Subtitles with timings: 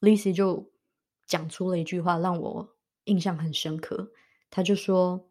[0.00, 0.70] Lisa 就
[1.26, 4.12] 讲出了一句话，让我印象很深刻。
[4.50, 5.28] 他就说：“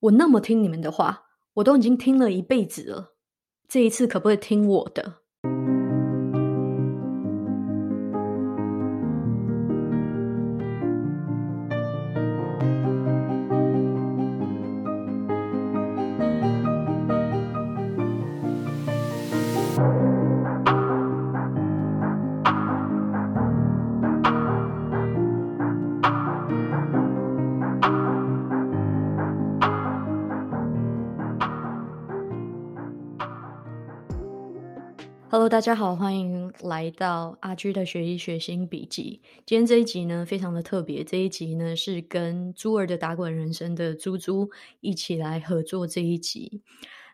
[0.00, 3.14] 我那么听你们的话，我都已经听了一辈子了，
[3.68, 5.22] 这一次可不可以听我的？”
[35.56, 39.22] 大家好，欢迎来到阿居的学医学新笔记。
[39.46, 41.02] 今天这一集呢，非常的特别。
[41.02, 44.50] 这一集呢，是跟猪儿的打滚人生的猪猪
[44.80, 46.60] 一起来合作这一集。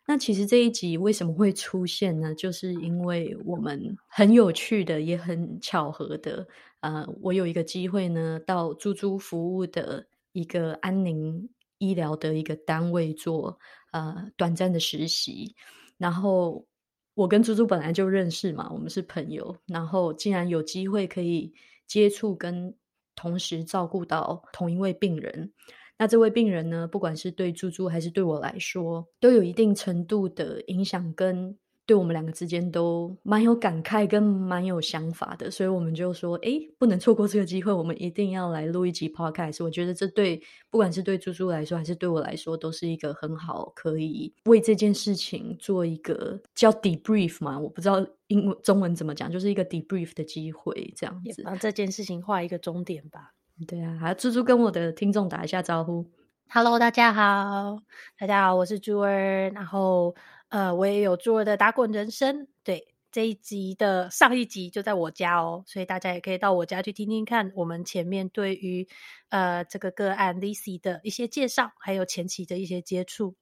[0.08, 2.34] 那其实这一集为什么会出现呢？
[2.34, 6.44] 就是因为我们很有趣的，也很巧合的，
[6.80, 13.56] 呃，我有一个机会呢，到猪猪服务的一个安宁医疗的一个单位做
[13.92, 15.54] 呃短暂的实习，
[15.96, 16.66] 然后。
[17.14, 19.56] 我跟猪猪本来就认识嘛，我们是朋友。
[19.66, 21.52] 然后竟然有机会可以
[21.86, 22.74] 接触跟
[23.14, 25.52] 同时照顾到同一位病人，
[25.98, 31.56] 那这位病人呢，不管是对猪猪还是对我来说，都有一定程度的影响跟。
[31.84, 39.64] 对我们两个之间都蛮有感慨跟蛮有想法的，所以我们就说，哎，不能错过这个机会，我们一定要来录一集 podcast。
[39.64, 53.32] 我觉得这对不管是对猪猪来说，还是对我来说，都是一个很好可以为这件事情做一个叫 debrief 嘛，我不知道英文中文怎么讲，就是一个 debrief 的机会，这样子，让这件事情画一个终点吧。
[53.66, 56.06] 对啊，还猪猪跟我的听众打一下招呼
[56.48, 57.78] ，Hello，大家好，
[58.16, 60.14] 大家好，我是猪儿，然后。
[60.52, 68.86] 呃，我也有做的打滚人生，对这一集的上一集就在我家哦，所以大家也可以到我家去听听看我们前面对于
[69.30, 73.34] 呃这个个案 Lizzy 的一些介绍，还有前期的一些接触。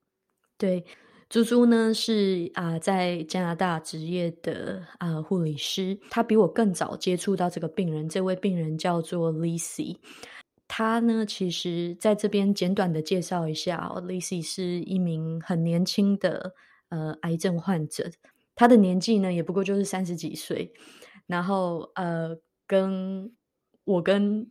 [0.57, 0.85] 对，
[1.29, 9.97] 猪猪呢是啊在加拿大职业的啊护理师，他比我更早接触到这个病人，这位病人叫做 Lizzy，
[10.69, 16.55] 他呢其实在这边简短的介绍一下，Lizzy 是一名很年轻的。
[16.91, 18.11] 呃，癌症患者，
[18.55, 20.73] 他的年纪呢也不过就是三十几岁，
[21.27, 22.37] 然后呃，
[22.67, 23.33] 跟
[23.85, 24.51] 我跟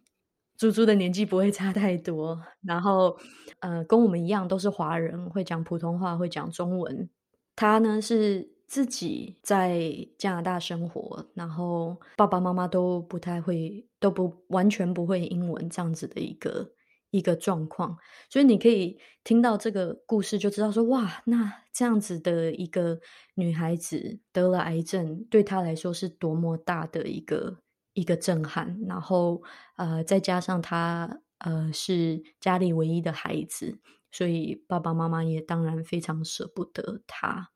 [0.58, 3.18] 猪猪的年纪不会差太多，然后
[3.60, 7.10] 呃，跟我们一样都是华人，会讲普通话，会讲中文。
[7.56, 16.72] 他呢是自己在加拿大生活，然后爸爸妈妈都不太会，都不完全不会英文，这样子的一个。
[17.12, 17.98] 一个状况，
[18.30, 23.00] 所以你可以听到这个故事，就知道说哇，那这样子的一个
[23.36, 27.58] 女孩子得了癌症，对她来说是多么大的一个
[27.94, 28.80] 一个震撼。
[28.88, 29.42] 然后
[29.78, 33.80] 呃，再加上她呃是家里唯一的孩子，
[34.12, 37.50] 所以爸爸妈妈也当然非常舍不得她。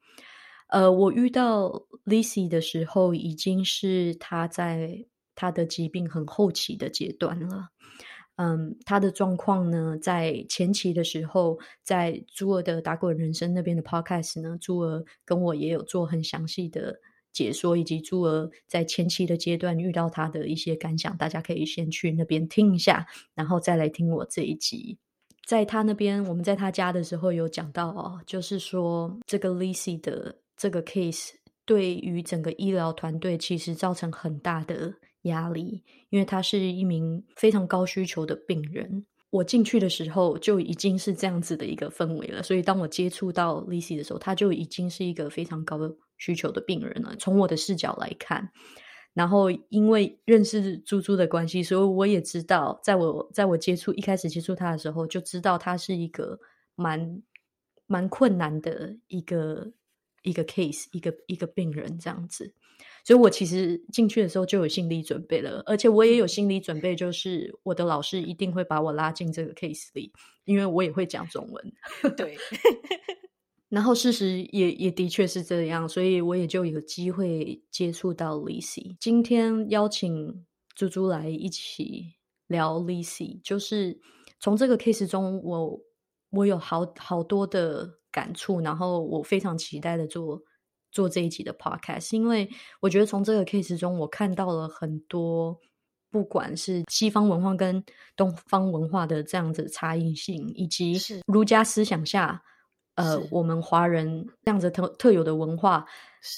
[0.69, 7.69] 呃，我遇到 Lizzy 的时候，已经是她在她的疾病很后期的阶段了。
[8.38, 16.99] 嗯，他的状况呢，在前期的时候，在朱儿的打滚人生那边的 podcast 呢，朱儿跟我也有做很详细的
[17.31, 23.05] 解说，以及朱儿在前期的阶段遇到他的一些感想，大家可以先去那边听一下，
[23.35, 24.97] 然后再来听我这一集。
[25.45, 31.31] 在他那边，我们在他家的时候有讲到哦，就是说这个 Lizzy 的这个 case
[31.65, 34.95] 对于整个医疗团队其实造成很大的。
[35.23, 39.06] 压力，因为他是一名非常高需求的病人。
[39.29, 45.79] 我进去的时候就已经是这样子的一个氛围了，所以当我接触到 Lizzy 的时候，他就已经是一个非常高
[46.19, 47.16] 需求的病人了。
[47.17, 48.51] 从我的视角来看，
[49.16, 56.39] 然后因为认识猪猪的关系，所以我也知道，在我在我接触一开始接触他的时候，就知道他是一个
[56.75, 57.23] 蛮
[57.88, 59.73] 蛮困难的一个
[60.22, 62.53] 一个 case，一个一个病人这样子。
[63.06, 70.13] 所以我其实进去的时候就有心理准备了，而且我也有心理准备，就是我的老师一定会把我拉进这个 case 里，
[70.45, 71.74] 因为我也会讲中文。
[72.15, 72.38] 对，
[73.68, 78.95] 然后事实也也的确是这样，所以我也就有机会接触到 Lisi。
[79.00, 82.13] 今天邀请猪猪来一起
[82.47, 84.00] 聊 Lisi，就是
[84.39, 85.81] 从这个 case 中，我
[86.30, 90.42] 我有好好多的感触，然后我非常期待的做。
[90.94, 92.48] 做这一集的 podcast，因为
[92.80, 95.60] 我觉得从这个 case 中，我看到了很多，
[96.12, 97.84] 不管是西方文化跟
[98.16, 102.44] 东方文化的这样子差异性，以及儒家思想下，
[102.95, 105.86] 呃，我们华人这样子特特有的文化，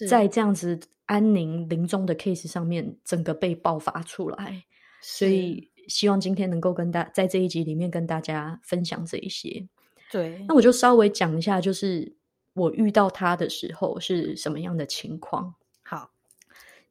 [0.09, 4.63] 在这样子安宁临终的 case 上面整个被爆发出来，
[5.01, 9.67] 所以希望今天能够跟大在这一集里面跟大家分享这一些。
[10.11, 12.15] 对，那我就稍微讲一下，就是
[12.55, 15.53] 我遇到他的时候是什么样的情况。
[15.83, 16.09] 好，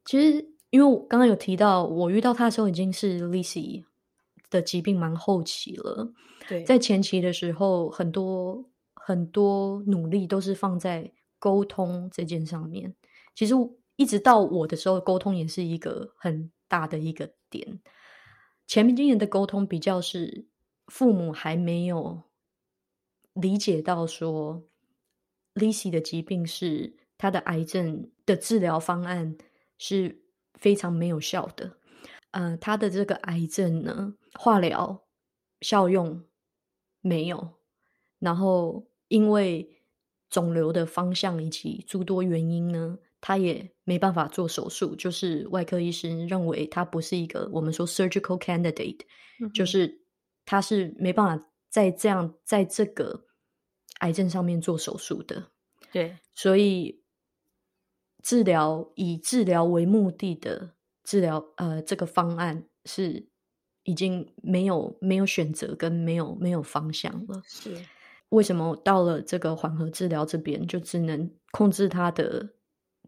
[0.05, 3.83] 其实因为我刚刚有提到，我遇到他的时候已经是 Lizzy
[4.49, 6.13] 的疾病蛮后期了。
[6.47, 12.95] 对，在前期的时候，很多很多努力都是放在沟通这件上面。
[13.33, 13.55] 其实
[13.95, 17.81] 一直到我的时候，沟通也是一个很大的一个点。
[18.67, 20.45] 前面今年的沟通比较是
[20.87, 22.21] 父母还没有
[23.33, 24.63] 理解到说
[25.55, 29.35] ，Lizzy 的疾病是他的癌症的治疗方案
[29.79, 30.21] 是
[30.53, 31.77] 非常没有效的。
[32.31, 35.05] 呃，他的这个癌症呢，化疗
[35.61, 36.23] 效用。
[37.07, 37.59] 没有，
[38.17, 39.83] 然后因为
[40.27, 44.95] 肿瘤的方向以及诸多原因呢，他也没办法做手术。
[44.95, 49.01] 就是外科医生认为他不是一个我们说 surgical candidate，
[49.53, 50.01] 就是
[50.45, 53.27] 他是没办法在这样在这个
[53.99, 55.47] 癌症上面做手术的。
[55.91, 57.01] 对，所以
[58.21, 60.71] 治疗以治疗为目的的
[61.03, 63.27] 治疗，呃，这个方案是。
[63.87, 67.39] 已经没有没有选择跟没有没有方向了。
[67.45, 67.77] 是
[68.29, 72.49] 为什么到了这个缓和治疗这边，就只能控制他的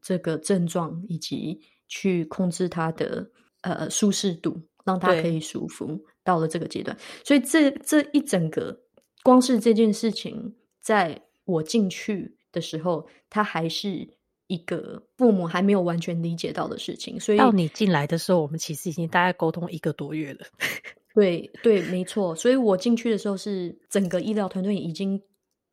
[0.04, 3.28] 这个症状，以及去控制他的
[3.62, 6.00] 呃舒适度，让他可以舒服。
[6.24, 8.80] 到了这个阶段，所以这这一整个
[9.24, 10.54] 光是这件事情，
[10.88, 14.16] 在我进去的时候，他还是。
[14.50, 20.40] 一个父母还没有完全理解到的事情，所以到你进来的时候，我们其实已经大概沟通一个多月了。
[21.14, 22.34] 对对，没错。
[22.34, 25.22] 所以我进去的时候，是整个医疗团队已经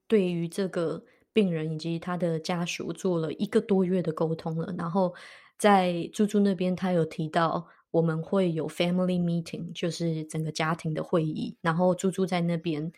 [0.09, 1.01] 对于这个
[1.33, 4.75] 病人以及他的家属做了一个多月的沟通了。
[4.77, 5.15] 然后
[5.57, 11.57] 在猪猪那边，他有提到我们会有 family meeting，就是整个家庭的会议。
[11.63, 12.93] 然后猪猪在那边。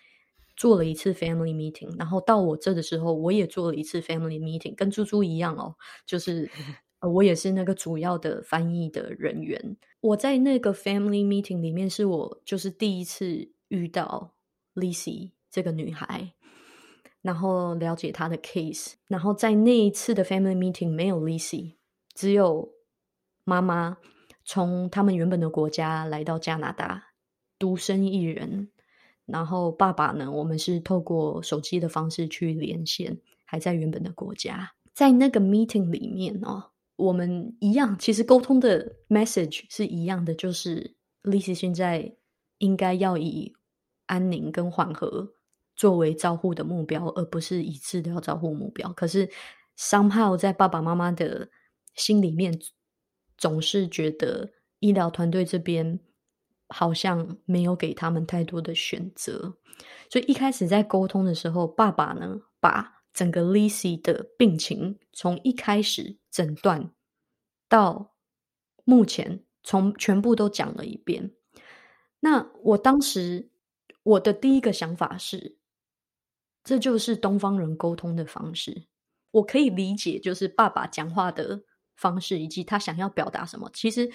[0.56, 5.76] 做了一次 family meeting，然后到我这的时候，我也做了一次 family meeting，跟猪猪一样哦，
[6.06, 6.50] 就是
[7.00, 9.76] 我也是那个主要的翻译的人员。
[10.00, 14.34] 我在那个 family meeting 里面，是我就是第一次遇到
[14.74, 16.32] Lizzy 这个女孩，
[17.20, 18.94] 然后了解她的 case。
[19.08, 21.74] 然后在那一次的 family meeting 没有 Lizzy，
[22.14, 22.72] 只有
[23.44, 23.98] 妈妈
[24.44, 27.12] 从他们原本的国家来到加拿大，
[27.58, 28.70] 独身一人。
[29.26, 30.30] 然后爸爸呢？
[30.30, 34.72] 我们是透过手机的方式去连线，还在原本的国家。
[34.94, 40.94] 在那个 meeting 里面哦，我们一样，其实沟通的 message 是一样的，就是
[41.24, 42.16] Lisa 现在
[42.58, 43.52] 应该要以
[44.06, 45.34] 安宁跟缓和
[45.74, 48.92] 作为照护的目标，而不是以治疗照护目标。
[48.92, 49.28] 可是
[49.76, 51.50] somehow 在爸爸妈妈的
[51.94, 52.58] 心里面，
[53.36, 55.98] 总是觉得医疗团队这边。
[56.68, 59.56] 好像没有给他们太多的选择，
[60.10, 66.90] 所以一开始在沟通的时候，爸爸呢把整个 Lizzy 的病情从一开始诊断
[67.68, 68.16] 到
[68.84, 71.32] 目前，从全部都讲了一遍。
[72.18, 73.50] 那我当时
[74.02, 75.56] 我的第一个想法是，
[76.64, 78.88] 这就是东方人沟通的方式。
[79.30, 81.62] 我可以理解，就是爸爸讲话的
[81.94, 83.70] 方式，以及他想要表达什么。
[83.72, 84.10] 其实。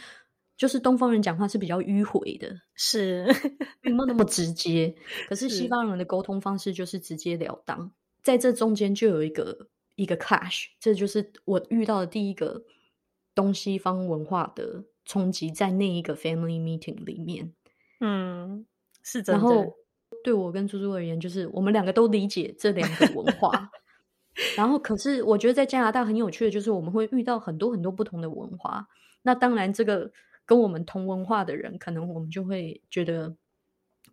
[0.62, 3.26] 就是东方人讲话是比较迂回的，是
[3.82, 4.94] 没有那么直接。
[5.28, 7.92] 可是西方人的沟通方式就是直截了当，
[8.22, 12.64] 在这中间就有一个一个 clash，这就是我遇到的第一个
[13.34, 17.52] 东西方文化的冲击，在那一个 family meeting 里面。
[18.00, 18.64] 嗯，
[19.02, 19.42] 是真的。
[19.42, 19.74] 然后
[20.24, 23.72] 对我跟猪猪而言，就是我们两个都理解这两个文化。
[24.56, 28.88] 然后，可是我觉得在加拿大很有趣的就是，我们会遇到很多很多不同的文化。
[29.24, 30.12] 那当然，这个。
[30.52, 33.34] 跟我们同文化的人，可能我们就会觉得，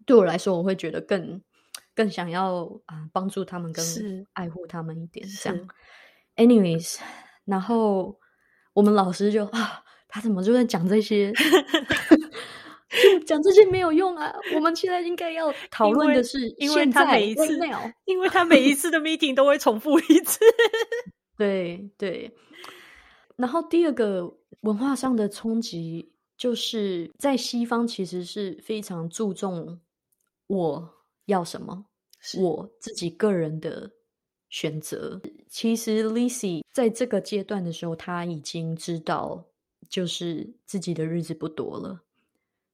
[0.07, 1.42] 对我来说，我会觉得更
[1.97, 3.85] 更想要啊帮助他们，跟
[4.35, 5.26] 爱护他们一点。
[5.42, 5.68] 这样
[6.37, 7.00] ，anyways，
[7.45, 8.16] 然后
[8.73, 11.33] 我们老师就啊，他怎么就在讲这些？
[13.26, 14.33] 讲这些没有用啊！
[14.54, 17.59] 我们现在应该要 讨论的是，因为他每一次，
[18.04, 20.38] 因为他每一次的 meeting 都会重复一次。
[21.37, 22.33] 对对，
[23.35, 26.12] 然后第二个文化上的冲击。
[26.38, 29.80] 就是在西方，其实是非常注重
[30.47, 30.95] 我
[31.26, 31.85] 要什么，
[32.38, 33.90] 我自己个人的
[34.49, 35.21] 选择。
[35.49, 39.45] 其实 Lizzy 在这个阶段的时候，他已经知道，
[39.88, 42.02] 就是自己的日子不多了，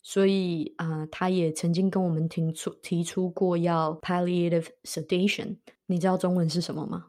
[0.03, 5.57] 所以啊，他也曾经跟我们提出提出过要 palliative sedation。
[5.87, 7.07] 你知道中文是什么吗？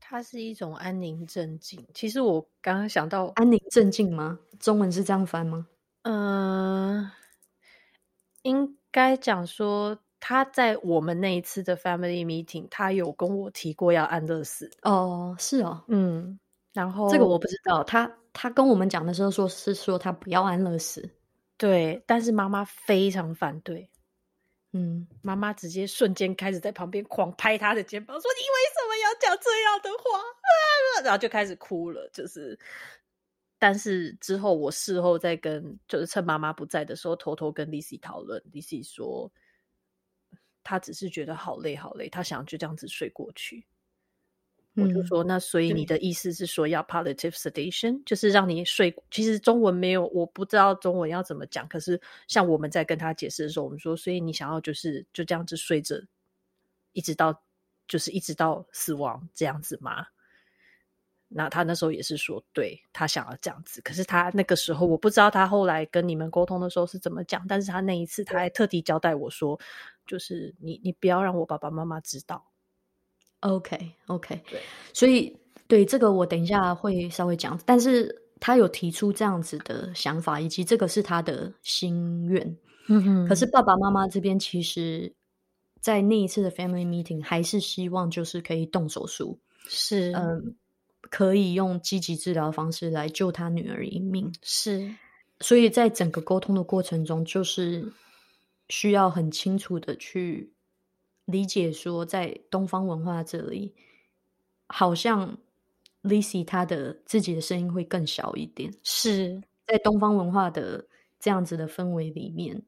[0.00, 1.84] 它是一种安宁镇静。
[1.94, 4.38] 其实我刚刚想到安宁镇静吗？
[4.58, 5.68] 中文是这样翻吗？
[6.08, 7.10] 嗯，
[8.42, 14.70] 应该讲说他在我们那一次的 family meeting，他有跟我提过要安乐死。
[14.82, 16.38] 哦，是哦，嗯，
[16.72, 17.82] 然后这个我不知道。
[17.82, 21.10] 他他跟我们讲的时候说是说他不要安乐死，
[21.56, 23.90] 对，但是妈妈非常反对。
[24.72, 30.20] 嗯，妈妈直接瞬间开始在旁边狂拍他的肩膀，说：“你为什么要讲这样的话？”
[31.02, 32.08] 然后就开始哭了。
[32.12, 32.58] 就是，
[33.58, 38.42] 但是之后我事后再跟，就是趁妈妈不在的时候，偷偷跟 Lizzy 讨论。
[38.52, 39.32] Lizzy 说，
[40.62, 43.66] 他只是觉得好累，好累，他想就这样子睡过去。
[44.74, 48.94] 我就说，那所以你的意思是说要 palliative sedation，就是让你睡。
[49.10, 51.66] 其实中文没有，我不知道中文要怎么讲。
[51.66, 51.98] 可是
[52.28, 56.06] 像我们在跟他解释的时候，我们说，所以你想要就是就这样子睡着，
[56.92, 57.42] 一直到
[57.88, 60.08] 就是一直到死亡这样子吗？
[61.36, 63.82] 那他那时候也是说，对他想要这样子。
[63.82, 67.44] 可是他那个时候，我不知道他后来跟你们沟通的时候是怎么讲。
[67.46, 69.60] 但是他那一次，他还特地交代我说，
[70.06, 72.42] 就是你你不要让我爸爸妈妈知道。
[73.40, 74.42] OK，OK，
[74.94, 75.36] 所以
[75.68, 82.58] 对这个我等一下会稍微讲，但是他有提出这样子的想法，以及这个是他的心愿。
[82.88, 83.28] 嗯哼。
[83.28, 85.14] 可是爸爸妈妈这边其实，
[85.82, 89.38] 在那一次的 family meeting 还是希望就是可以动手术，
[89.68, 90.56] 是嗯，
[91.10, 94.32] 可以用积极治疗方式来救他女儿一命。
[94.42, 94.94] 是，
[95.40, 97.92] 所以在整个沟通的过程中，就是
[98.68, 100.52] 需要很清楚的去。
[101.24, 103.74] 理解说，在东方文化这里，
[104.68, 105.36] 好像
[106.04, 108.72] Lizzy 她的自己的声音会更小一点。
[108.84, 110.86] 是在东方文化的
[111.18, 112.62] 这样子的氛围里面，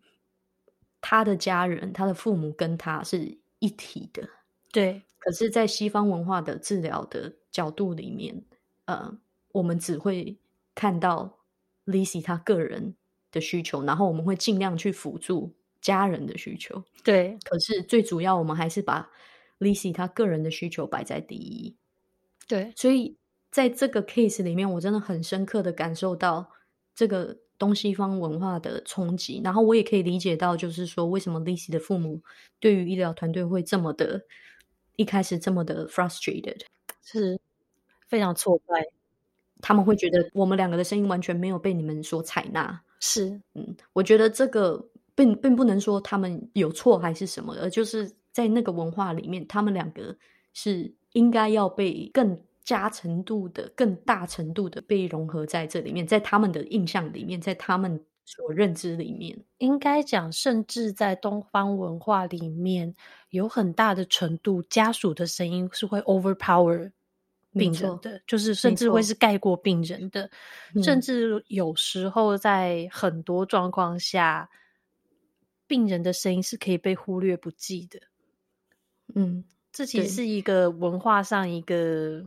[1.01, 4.29] 他的家人、他的父母跟他是一体的。
[4.73, 5.03] 对。
[5.29, 8.43] 可是，在西方文化的治疗的角度里面，
[8.87, 9.19] 呃，
[9.53, 10.39] 我们只会
[10.75, 11.41] 看到
[11.85, 12.95] Lizzy 他个人
[13.31, 15.55] 的需求，然后我们会尽量去辅助。
[15.81, 19.09] 家人的需求，对，可是最主要，我们还是把
[19.61, 21.77] Lizzy 他个人的需求摆在第一。
[22.49, 23.17] 对，所以
[23.53, 26.51] 在这个 case 里面，我真的很深刻的感受到
[26.97, 32.21] 这个东西方文化的冲击，然后我也可以理解到，就是说为什么 Lizzy 的父母
[32.59, 34.23] 对于医疗团队会这么的，
[34.99, 36.61] 一开始这么的 frustrated，
[37.03, 37.41] 是
[38.07, 38.85] 非常挫败，
[39.63, 42.79] 他们会觉得我们两个的声音完全没有被你们所采纳。
[43.01, 44.87] 是，嗯，我觉得这个。
[45.19, 50.17] 并并不能说他们有错还是什么，而就是在那个文化里面，他们两个
[50.55, 62.95] 是应该要被更加程度的、更大程度的被融合在这里面，在他们的印象里面，在他们所认知里面，应该讲，甚至在东方文化里面，
[63.31, 66.93] 有很大的程度，家属的声音是会 overpower
[67.53, 70.31] 病人的，就是甚至会是盖过病人的，
[70.83, 74.49] 甚至有时候在很多状况下。
[75.67, 78.01] 病人的声音是可以被忽略不计的，
[79.15, 82.25] 嗯，这其实是一个文化上一个，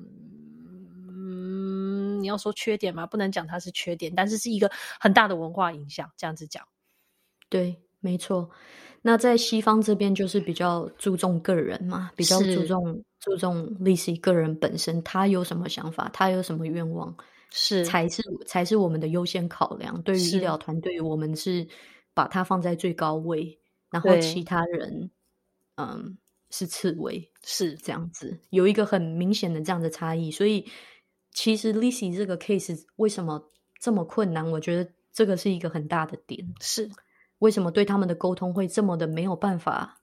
[1.07, 6.11] 嗯，你要说缺点嘛，不能讲它是缺点，但是是一个很大的文化影响。
[6.17, 6.67] 这样子讲，
[7.49, 8.49] 对，没错。
[9.03, 17.15] 那在西方这边就是比较注重个人嘛，比较注重注重利息个人本身，他有什么想法，他有什么愿望，
[17.49, 20.01] 是才是才是我们的优先考量。
[20.01, 21.65] 对于医疗团队，我们是。
[22.13, 23.57] 把它放在最高位，
[23.89, 25.09] 然后其他人，
[25.75, 26.17] 嗯，
[26.49, 30.29] 是次位，是这样子，有一个很明显的这样的差异。
[30.29, 30.67] 所以，
[31.31, 34.51] 其实 Lizzy 这个 case 为什么这么困难？
[34.51, 36.53] 我觉得这个是一个很大的点。
[36.59, 36.91] 是
[37.41, 39.99] 为什么对他们的沟通会这么的没有办法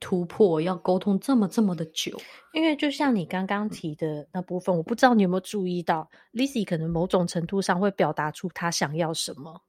[0.00, 0.60] 突破？
[0.60, 2.18] 要沟通这么这么的久？
[2.52, 9.62] 因为就像你刚刚提的那部分，我不知道你有没有注意到，Lizzy 可能某种程度上会表达出他想要什么。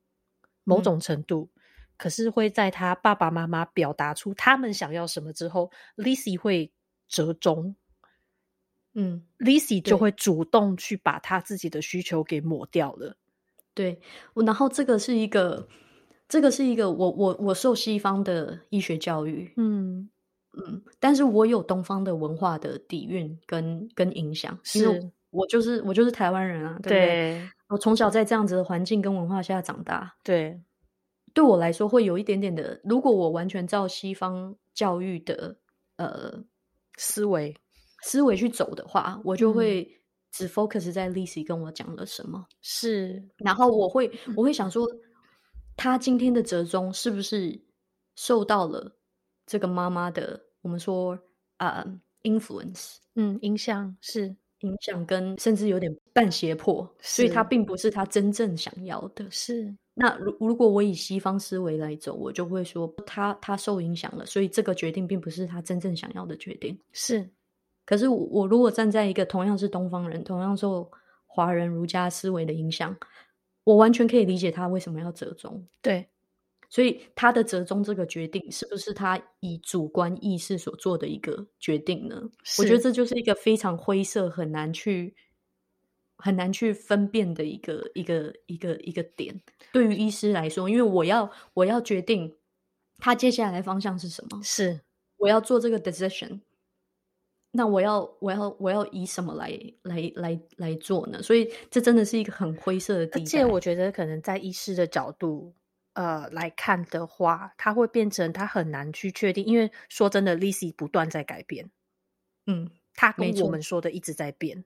[0.63, 1.49] 某种程度，
[1.97, 6.71] 可是会在他爸爸妈妈表达出他们想要什么之后，Lizzy 会
[7.07, 7.75] 折中，
[8.93, 13.17] 嗯，Lizzy 就会主动去把他自己的需求给抹掉了。
[13.73, 14.01] 对，
[14.33, 15.67] 然后这个是一个，
[16.27, 20.09] 这个是一个，我我我受西方的医学教育，嗯。
[20.59, 25.11] 嗯，但是我有东方的文化的底蕴跟跟影响，是。
[25.29, 27.49] 我就是我就是台湾人啊，对不对？
[27.67, 30.59] 我从小在这样子的环境跟文化下长大，对，
[31.33, 32.79] 对我来说会有一点点的。
[32.83, 35.55] 如果我完全照西方教育的
[35.97, 36.43] 呃
[36.97, 37.55] 思维。
[38.03, 39.87] 思维去走的话，我就会
[40.31, 44.87] 只 focus 在 Lizzy 跟我讲了什么，是，然后我会我会想说，
[45.77, 47.57] 他今天的折中是不是
[48.15, 48.93] 受到了
[49.45, 51.17] 这个妈妈的我们说
[51.55, 51.85] 啊
[52.23, 54.35] influence，嗯，影响是。
[54.61, 59.29] 影响跟甚至有点半胁迫，所以他是并不是他真正想要的。
[59.29, 66.75] 是那如如果我以西方思维来走，我就会说他他受影响了，所以这个决定并不是他真正想要的决定。
[66.91, 67.29] 是
[67.85, 70.89] 可是我我如果站在一个同样是东方人，同样受
[71.27, 72.97] 华人儒家思维的影响，
[73.67, 75.67] 我完全可以理解他为什么要折中。
[75.81, 76.07] 对，
[76.69, 82.15] 所以他的折中这个决定，是不是他以主观意识所做的一个决定呢？
[82.59, 85.13] 我觉得这就是一个非常灰色、很难去
[86.15, 89.41] 很难去分辨的一个一个一个一个点。
[89.73, 92.37] 对于医师来说，因为我要我要决定
[92.99, 94.79] 他接下来的方向是什么，是
[95.17, 96.39] 我要做这个 decision，
[97.51, 99.51] 那我要我要我要以什么来
[99.83, 101.21] 来来来做呢？
[101.21, 103.21] 所以这真的是一个很灰色的地带。
[103.21, 105.53] 而且我觉得可能在医师的角度。
[105.93, 111.71] 呃，来看的话，他会变成他很难去确定，因为说真的 z y 不断在改变，
[112.45, 114.63] 嗯他跟我们说的一直在变。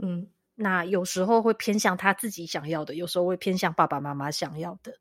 [0.00, 4.96] 嗯那有时候会偏向他自己想要的，有时候会偏向爸爸妈妈想要的。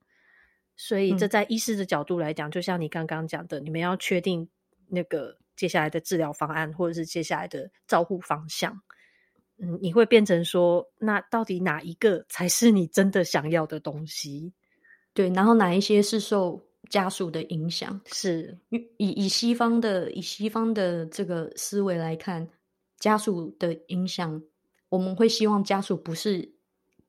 [0.76, 4.50] 所以这嗯在医师的角度来讲，就像你刚刚讲的，你们要确定
[4.90, 8.82] 那个接下来的治疗方案，或者是接下来的照护方向。
[9.58, 14.52] 嗯，你会变成说，那到底哪一个才是你真的想要的东西？
[15.14, 18.02] 对，然后哪一些是受家属的影响？
[18.08, 22.50] 是以以以西方的以西方的这个思维来看，
[22.98, 24.42] 家属的影响，
[24.90, 26.52] 我们会希望家属不是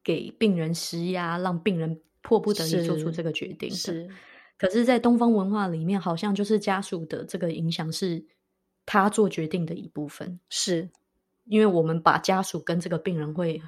[0.03, 3.75] 给病人施压，让病人迫不得已做出是这个决定的。
[3.75, 4.11] 是
[4.57, 8.25] 可是，在东方文化里面，好像就是家属的这个影响是
[8.87, 10.89] 他做决定的一部分，是，
[11.45, 13.61] 因为我们把家属跟这个病人会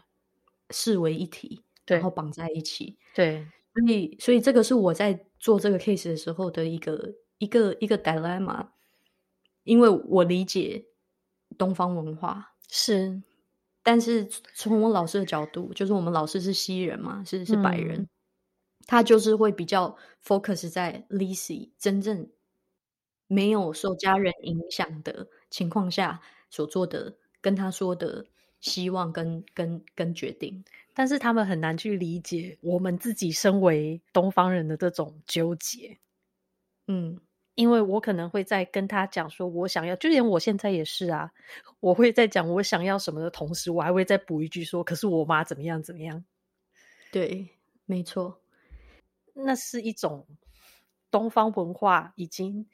[0.70, 2.96] 视为一体，对然后绑在一起。
[3.14, 8.68] 对，所以，所以这个是我在做这个 case 的时候的一个一个一个 dilemma，
[9.64, 10.86] 因为我理解
[11.58, 13.22] 东方文化，是
[13.82, 18.08] 但是从我老师的角度，就是我们老师是西人嘛，是是白人，嗯
[18.86, 22.30] 他就是会比较 focus 在 Lizzy 真正
[23.26, 28.24] 没有受家人影响的情况下所做的，跟他说的
[28.60, 30.64] 希望跟跟跟决定。
[30.94, 35.98] 但是他们很难去理解我们自己身为东方人的这种纠结。
[36.86, 37.20] 嗯
[37.56, 41.32] 因为我可能会在跟他讲说，我想要，就连我现在也是啊，
[41.80, 46.22] 我会在讲我想要什么的同时，我还会再补一句说，可是我妈怎么样怎么样。
[47.10, 47.48] 对，
[47.86, 48.38] 没错。
[49.44, 50.26] 那是一种
[51.10, 52.66] 东方文化已经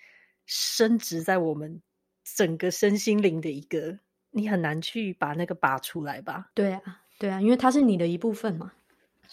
[0.47, 1.83] 深植在我们
[2.37, 3.99] 整个身心灵的一个，
[4.31, 6.51] 你很难去把那个拔出来吧？
[6.55, 8.73] 对啊，对啊，因为它是你的一部分嘛。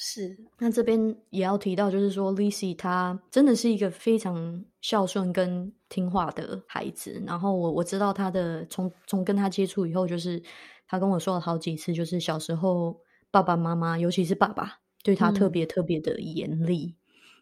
[0.02, 7.22] 是，那这边也要提到，就是说，Lizzy 她真的是一个非常孝顺跟听话的孩子。
[7.28, 10.42] 然后我我知道她的从从跟她接触以后，就是
[10.88, 12.98] 她跟我说了好几次，就是小时候
[13.30, 16.96] 爸爸妈妈，尤其是爸爸对她特嗯别特别的严厉。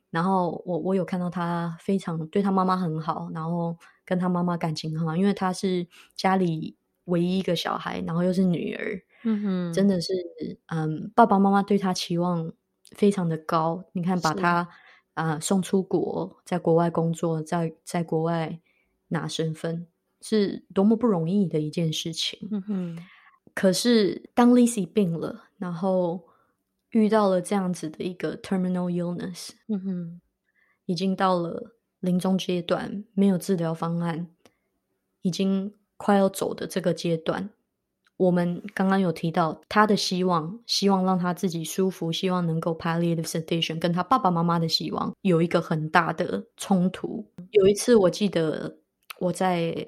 [0.09, 9.01] 然后我我有看到他非常对他妈妈很好，然后跟他妈妈感情很好，因为他是家里唯一一个小孩，然后又是女儿。
[9.23, 10.13] 嗯哼，真的是，
[10.67, 12.53] 嗯，爸爸妈妈对他期望
[12.91, 13.83] 非常的高。
[13.91, 14.67] 你看，把他
[15.15, 18.59] 啊、呃送出国，在国外工作，在在国外
[19.07, 19.87] 拿身份，
[20.21, 22.47] 是多么不容易的一件事情。
[22.51, 22.97] 嗯哼，
[23.55, 26.23] 可是当 Lizzy 病了，然后
[26.97, 30.21] 遇到了这样子的一个 terminal illness，嗯哼，
[30.87, 34.27] 已经到了临终阶段，没有治疗方案，
[35.21, 37.51] 已经快要走的这个阶段。
[38.17, 47.23] 我们刚刚有提到他的希望，希望让他自己舒服，希望能够 palliative sedation，跟他爸爸妈妈的希望有一个很大的冲突。
[47.51, 48.79] 有一次，我记得
[49.19, 49.85] 我在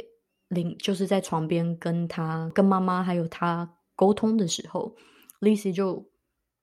[0.50, 4.96] 临就是在床边跟他、跟妈妈还有他沟通的时候
[5.42, 6.08] ，Lizzy 就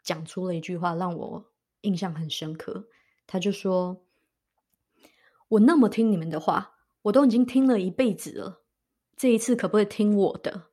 [0.07, 1.45] 讲出了一句话，让我
[1.81, 2.89] 印象很深刻。
[3.27, 4.05] 他就说
[5.49, 8.63] ：“我那么听你们的话，我都已经听了一辈子了，
[9.17, 10.69] 这一次可不可以听我的？”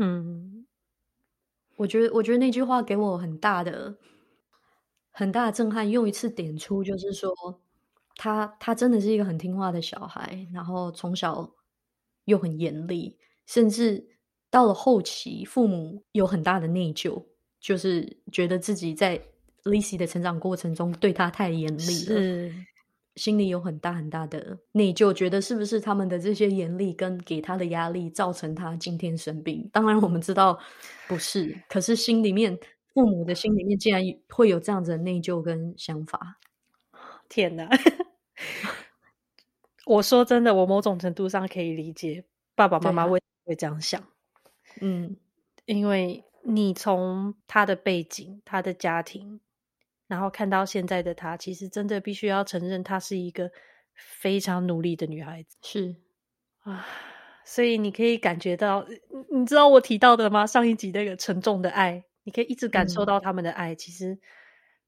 [0.00, 0.66] 嗯，
[1.76, 3.98] 我觉得，我觉得那句话给我很大的、
[5.10, 7.60] 很大的震撼，又一次点出，就是说，
[8.16, 11.52] 他他真的是一个很听话的小孩，然后从小
[12.24, 14.08] 又很严厉，甚至
[14.48, 17.26] 到了后期，父母有很大的内疚，
[17.64, 19.18] 就是觉得自己在
[19.62, 22.54] Lizzy 的成长过程中对他太严厉了，是，
[23.16, 29.66] 心里有很大很大的内疚，觉得是不是他们的这些严厉跟给他的压力造成他今天生病？
[29.72, 30.58] 当然我们知道
[31.08, 32.54] 不是，可是心里面
[32.92, 36.38] 父母的心里面竟然会有这样子的内疚跟想法。
[37.30, 37.66] 天哪！
[39.86, 42.22] 我说真的，我某种程度上可以理解
[42.54, 44.04] 爸爸妈妈为会这样想。
[44.82, 45.16] 嗯
[45.64, 49.40] 因为你从他的背景、他的家庭，
[50.06, 53.50] 然后看到现在的他，其实真的必须要承认，她是一个
[53.94, 55.56] 非常努力的女孩子。
[55.62, 55.96] 是
[56.60, 56.86] 啊，
[57.44, 60.46] 所以你可以感觉到，你你知道我提到的吗？
[60.46, 63.74] 上一集那个沉重的爱，你可以一直感受嗯到他们的爱。
[63.74, 64.18] 其实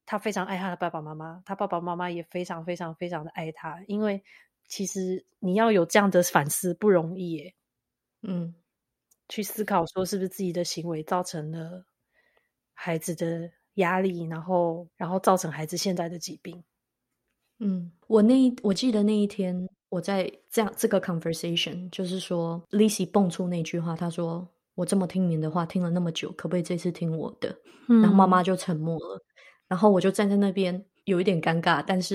[0.04, 3.82] 他非常爱他的爸爸妈妈，他爸爸妈妈也非常非常非常的爱他。
[3.86, 4.22] 因为
[4.68, 7.54] 其实你要有这样的反思不容易耶，
[8.22, 8.54] 嗯
[9.28, 11.84] 去思考说是不是自己的行为造成了
[12.74, 16.62] 孩子的压力，然后然后造成孩子现在的疾病。
[17.58, 27.56] 嗯，我那一我记得那一天我在这样这个 conversation，就是说 Lizzy 蹦出那句话，她说：“我这么听您的话听了那么久，可不可以这次听我的？”
[27.88, 29.22] 然后妈妈就沉默了，
[29.68, 32.14] 然后我就站在那边有一点尴尬，但是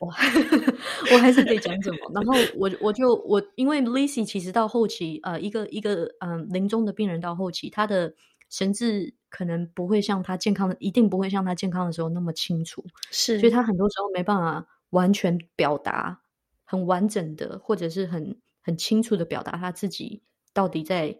[0.00, 0.08] 我
[1.12, 1.98] 我还是得讲什么。
[2.14, 8.12] 然后我我就我因为 Lizzy 其实到后期呃一个一个嗯临终的病人到后期，他的
[8.48, 12.84] 神志可能不会像他健康的，一定不会像他健康的时候那么清楚。
[13.10, 16.22] 是，所以他很多时候没办法完全表达
[16.64, 21.16] 很完整的，或者是很很清楚的表达他自己到底在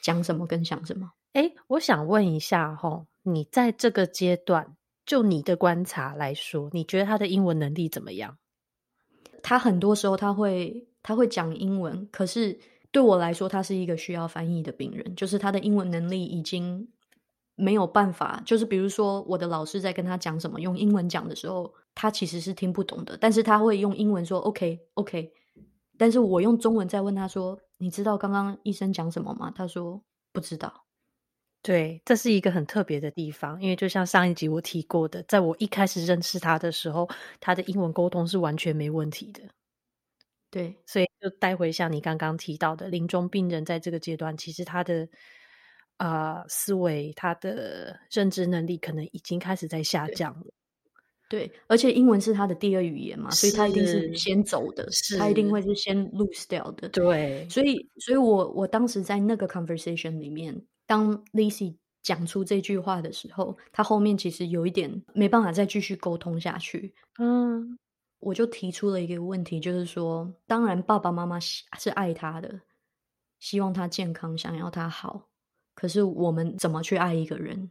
[0.00, 1.12] 讲什么跟想什么。
[1.34, 8.38] 哎，我想问一下哈，你在这个阶段，就你的观察来说，你觉得他的英文能力怎么样？
[9.42, 12.58] 他很多时候他会他会讲英文，可是
[12.92, 16.86] 对我来说，他是一个需要翻译的病人，就是他的英文能力已经
[17.56, 18.40] 没有办法。
[18.46, 25.32] 就是比如说，我的老师在跟他讲什么，用英文讲的时候，他其实是听不懂的，但是他会用英文说 “OK OK”，
[25.98, 30.00] 但是我用中文在问他说：“你知道刚刚医生讲什么吗？”他说
[30.32, 30.84] 不知道。
[31.62, 39.40] 对，这是一个很特别的地方，因为就像上一集我提过的，在我一开始认识他的时候，他的英文沟通是完全没问题的。
[40.50, 45.08] 对，所以就带回像你刚刚提到的，临终病人在这个阶段，其实他的
[45.98, 50.46] 呃思维、他的认知能力可能已经开始在下降了。
[51.30, 56.88] 对，而且英文是他的第二语言嘛，所以他一定是是先走的，他一定会是先 lose 掉的。
[56.90, 60.54] 对，所以，所以我我当时在那个 conversation 里面，
[60.86, 66.94] 当 Lizzy 讲出这句话的时候，他后面其实有一点没办法再继续沟通下去。
[67.18, 67.78] 嗯，
[68.18, 72.60] 我就提出了一个问题，就是说，当然爸爸妈妈是是爱他的，
[73.38, 75.28] 希望他健康，想要他好，
[75.74, 77.70] 可是我们怎么去爱一个人？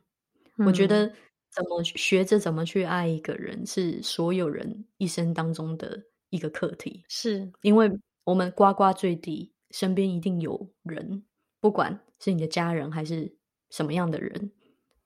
[0.57, 1.13] 我觉嗯得
[1.49, 7.03] 怎么学着怎么去爱一个人，是所有人一生当中的一个课题。
[7.09, 7.91] 是因为
[8.23, 11.23] 我们呱呱坠地，身边一定有人，
[11.61, 13.37] 不管是你的家人还是
[13.69, 14.51] 什么样的人，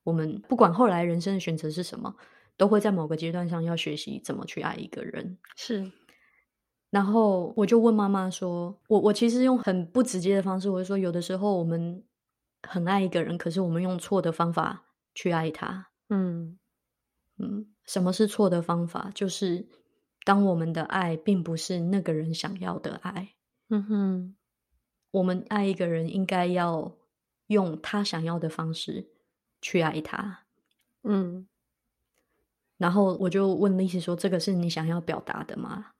[0.03, 2.15] 我们不管后来人生的选择是什么，
[2.57, 5.37] 都会在某个阶段上要学习怎么去爱一个人。
[5.55, 5.91] 是，
[6.89, 12.03] 然后我就问妈妈说：“我我其实用很不直接的方式，我就说，有的时候我们
[12.63, 15.89] 很爱一个人，可是我们用错的方法去爱他。
[16.09, 16.57] 嗯
[17.37, 19.11] 嗯，什么是错的方法？
[19.13, 19.67] 就是
[20.23, 23.35] 当我们的爱并不是那个人想要的爱。”
[23.69, 24.35] 嗯哼，
[25.15, 26.91] 我们爱一个人，应该要
[27.47, 29.07] 用他想要的方式
[29.61, 30.45] 去爱他。
[31.03, 31.47] 嗯
[32.77, 35.91] 然后我就问 Lizzy 说：“这个是你想要表达的吗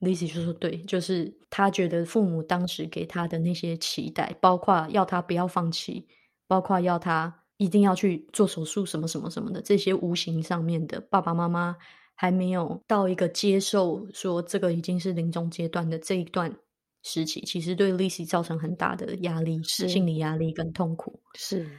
[0.00, 6.06] ？”Lizzy 就说：“对，就是他觉得父母当时给他的那些期待，包括要他不要放弃，
[6.46, 11.78] 包括要他一定要去做手术什么什么什么的，这些无形上面的，爸爸妈妈
[12.14, 16.54] 还没有到一个接受说这个已经是临终阶段的这一段
[17.02, 21.20] 时期，其实对 Lizzy 造成很大的压力、是心理压力跟痛苦。
[21.34, 21.70] 是，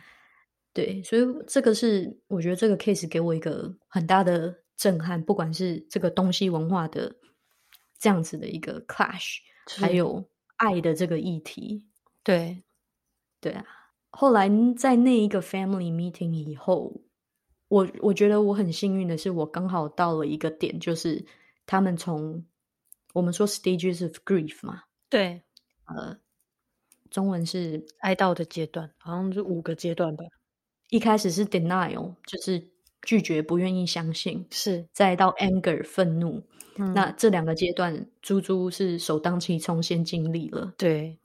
[0.73, 7.15] 对，所以这个是我觉得这个 case 给我一个很大的震撼，不管是这个东西文化的
[7.99, 9.37] 这样子的一个 clash，
[9.77, 11.85] 还有爱的这个议题。
[12.23, 12.63] 对，
[13.41, 13.65] 对啊，
[14.09, 17.01] 后来在那一个 family meeting 以后，
[17.67, 21.25] 我我觉得我很幸运的是，我刚好到了一个点，就是
[21.65, 22.45] 他们从
[23.13, 25.41] 我们说 stages of grief 嘛，对，
[25.85, 26.17] 呃，
[27.09, 30.23] 中文是哀悼的阶段好像是五个阶段吧？
[30.89, 32.69] 一开始是 denial，就是
[33.01, 36.43] 拒绝、不愿意相信，是，再到 anger 愤怒。
[36.81, 40.73] 嗯那这两个阶段，猪猪是首当其冲先经历了。
[40.77, 41.19] 对，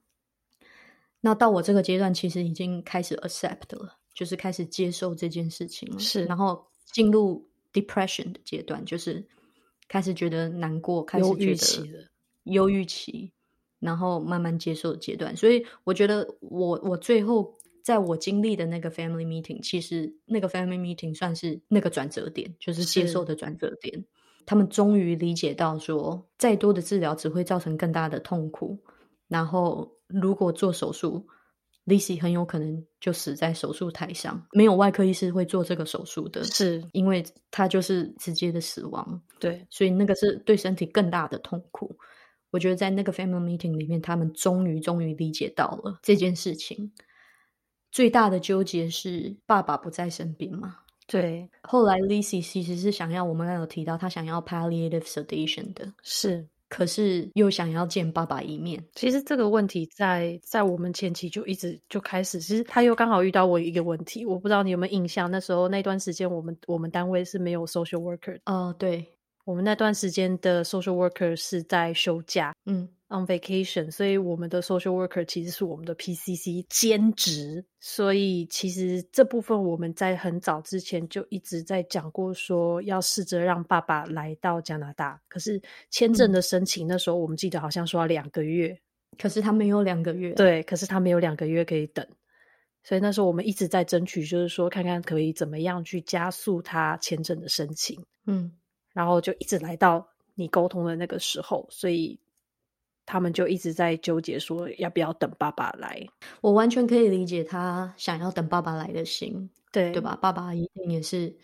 [1.21, 5.99] 那到我这个阶段，其实已经开始 accept 了，就是开始接受这件事情了。
[6.01, 9.25] 是然后进入 depression 的阶段，就是
[9.87, 12.09] 开始觉得难过，开始觉得，
[12.45, 13.33] 忧郁期，
[13.85, 15.37] 然后慢慢接受的阶段。
[15.37, 24.05] 所以我觉得我我最后在我经历的那个 family meeting，其实那个 family meeting 算是那个转折点，就是接受的转折点。
[24.47, 28.79] 他们终于理解到说，再多的治疗只会造成更大的痛苦。
[29.27, 31.27] 然后，如果做手术
[31.87, 41.97] ，Lizzy 很有可能就死在手术台上，没有外科医师会做这个手术的，是因为他就是直接的死亡，对，所以那个是对身体更大的痛苦。
[42.55, 46.93] 我觉得在那个 family meeting 里面，他们终于终于理解到了这件事情。
[47.91, 50.77] 最大的纠结是爸爸不在身边嘛？
[51.09, 51.51] 对。
[51.65, 56.47] 后来 Lizzy 其实是想要我们刚刚有提到，他想要 palliative sedation 的，是。
[56.69, 58.85] 可是又想要见爸爸一面。
[58.95, 65.29] 其实这个问题在在我们前期就一直就开始，其实他又刚好遇到我一个问题，我不知道你有没有印象？
[65.29, 68.39] 那时候那段时间，我们我们单位是没有 social worker。
[68.47, 69.07] 哦，对，
[69.45, 72.55] 我们那段时间的 social worker 是在休假。
[72.67, 72.89] 嗯。
[73.09, 85.21] on vacation，所以我们的 social worker 其实是我们的 PCC 兼职，所以其实这部分我们在很早之前就一直在讲过，说要试着让爸爸来到加拿大。
[85.29, 88.77] 可是签证的申请那时候我们记得好像说要两个月，
[89.17, 92.05] 可是他没有两个月，对，可是他没有两个月可以等，
[92.83, 98.03] 所以那时候我们一直在争取，就是说看看可以怎么样去加速他签证的申请。
[98.27, 98.51] 嗯，
[98.95, 102.19] 然后就一直来到你沟通的那个时候，所以。
[103.07, 106.03] 他们就一直在纠结，说要不要等爸爸来。
[106.41, 110.19] 我完全可以理解他想要等爸爸来的心，对对吧？
[110.23, 111.37] 爸爸一定也是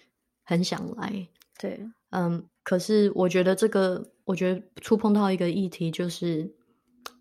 [0.42, 1.78] 很想来，对，
[2.12, 2.42] 嗯。
[2.62, 6.50] 可是我觉得这个，我觉得触碰到一个议题，就是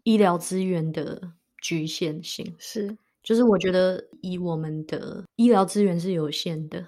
[0.04, 1.22] 医疗资源的
[1.62, 2.56] 局限性。
[2.58, 6.88] 是，就是我觉得以我们的医疗资源是有限的，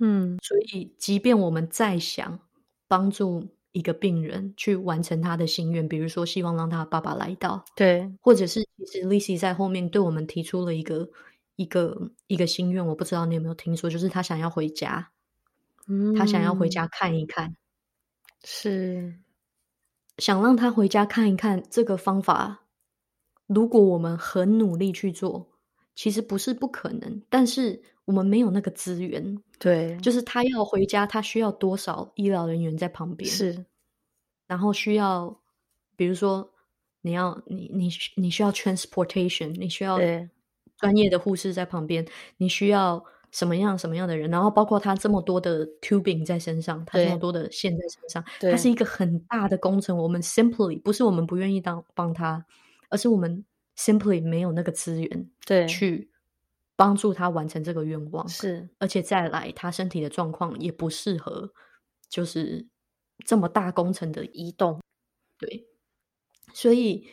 [0.00, 2.36] 嗯，所以即便我们再想
[2.90, 3.46] 帮助。
[3.72, 11.08] 一个病人去完成他的心愿，比如说希望让他爸爸来到，对，或者是其实 Lizzy 在后面对我们提出了一个
[11.54, 15.12] 一个一个心愿，我不知道你有没有听说，就是他想要回家，
[15.86, 17.54] 嗯，他想要回家看一看，
[18.42, 19.14] 是
[20.18, 21.62] 想让他回家看一看。
[21.70, 22.64] 这个方法，
[23.46, 25.48] 如果我们很努力去做，
[25.94, 29.40] 其实不是不可能，但是我们没有那个资源。
[29.60, 33.30] 对，就是他要回家，他需要多少医疗人员在旁边？
[33.30, 33.64] 是，
[34.48, 35.40] 然后需要，
[35.96, 36.50] 比如说
[37.02, 39.98] 你要你你你需要 transportation，你需要
[40.76, 42.04] 专业的护士在旁边，
[42.38, 44.28] 你需要什么样什么样的人？
[44.30, 49.96] 然后包括他这么多的 tubing 在身上，他这么多的线在身上，它是一个很大的工程。
[49.96, 52.44] 我们 simply 不是我们不愿意当帮他，
[52.88, 53.44] 而是我们
[53.76, 56.10] simply 没有那个资源对去。
[56.80, 61.52] 帮助他完成这个愿望是，而且再来，他身体的状况也不适合，
[62.08, 62.66] 就是
[63.26, 64.80] 这么大工程的移动。
[65.36, 65.66] 对，
[66.54, 67.06] 所以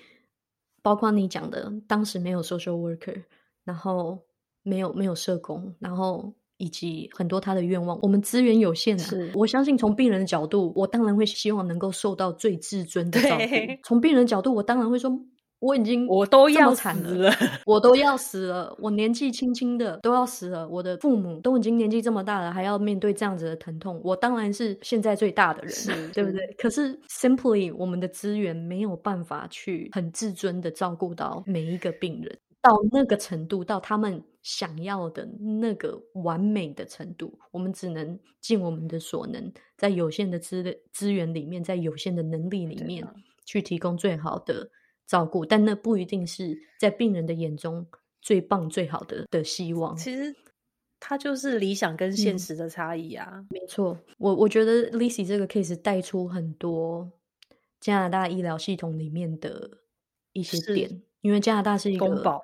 [0.81, 3.25] 包括你讲的，当时没有 social worker，
[3.65, 4.25] 然后
[4.63, 8.97] 没有没有社工，然后以及很多他的愿望，我们资源有限。
[8.97, 13.43] 是，我相信从病人的角度，我当然会希望能够受到最至尊的照顾。
[13.83, 15.11] 从病人角度，我当然会说。
[15.59, 17.31] 我已经我都要死了，
[17.65, 26.39] 我都要死了，我年纪轻轻的都要死了，我的父母都已经年纪这么大了，还要面对这样子的疼痛，我当然是现在最大的人，对不对？
[26.59, 35.27] 可是 simply 我们的资源没有办法去很自尊的照顾到每一个病人，到那个程度，到他们想要的
[35.59, 43.03] 那个完美的程度，我们只能尽我们的所能，在有限的资资源里面，在有限的能力里面，
[43.43, 44.69] 去提供最好的。
[45.07, 47.87] 照顾，但那不一定是在病人的眼中
[48.21, 49.95] 最棒、最好的的希望。
[49.95, 50.35] 其实，
[50.99, 53.45] 它就是理想跟现实的差异啊。
[53.49, 57.09] 没错，我我觉得 Lizzy 这个 case 带出很多
[57.79, 59.69] 加拿大医疗系统里面的
[60.33, 62.41] 一些点，因为加拿大是一个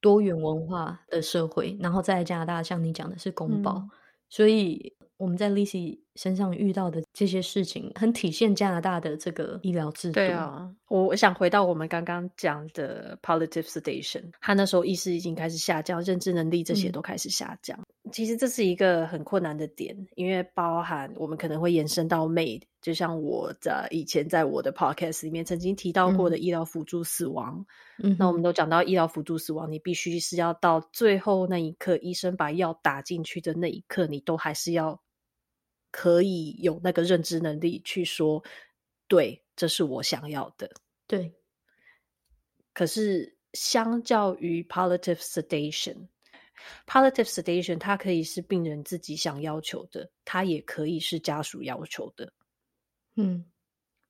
[0.00, 3.86] 多元文化的社会，然后在加拿大，像你讲的是公保，
[4.32, 4.90] 所以。
[5.18, 10.14] 我们在 Lizzy 身上遇到的这些事情，很体现加拿大的这个医疗制度。
[10.14, 17.78] 对啊，我我想回到我们刚刚讲的 palliative sedation，他那时候意识已经开始下降，认知能力这些都开始下降。
[18.10, 27.64] 其实这是一个很困难的点，因为包含我们可能会延伸到 MAID，就像我在以前在我的 podcast 里面曾经提到过的医疗辅助死亡。
[28.02, 35.00] 嗯，那我们都讲到医疗辅助死亡，你必须是要到最后那一刻，医生把药打进去的那一刻，你都还是要。
[35.94, 38.42] 可以有那个认知能力去说，
[39.08, 40.70] 对，这是我想要的。
[41.06, 41.34] 对。
[42.72, 52.32] 可是，相较于 palliative sedation，palliative sedation 它可以是病人自己想要求的，它也可以是家属要求的。
[53.16, 53.44] 嗯，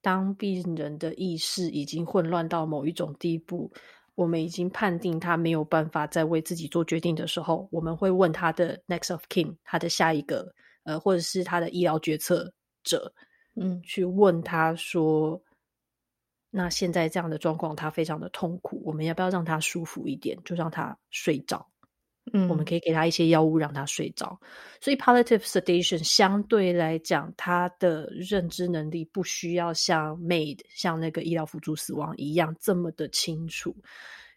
[0.00, 3.72] 当病人的意识已经混乱到某一种地步，
[4.14, 10.54] 我们已经判定他没有办法再为自己做决定的时候，我们会问他的 next of kin，他的下一个。
[10.84, 13.14] 呃，或者是他的医疗决策者，
[13.54, 15.40] 嗯，去问他说
[16.50, 21.70] ：“那现在这样的状况，他非常的痛苦，我们要不要让他舒服一点，就让他睡着？
[22.32, 24.38] 嗯，我们可以给他一些药物让他睡着。
[24.80, 33.74] 所以 palliative sedation 相对来讲，他的认知能力不需要像 made 像那个医疗辅助死亡一样这么的清楚。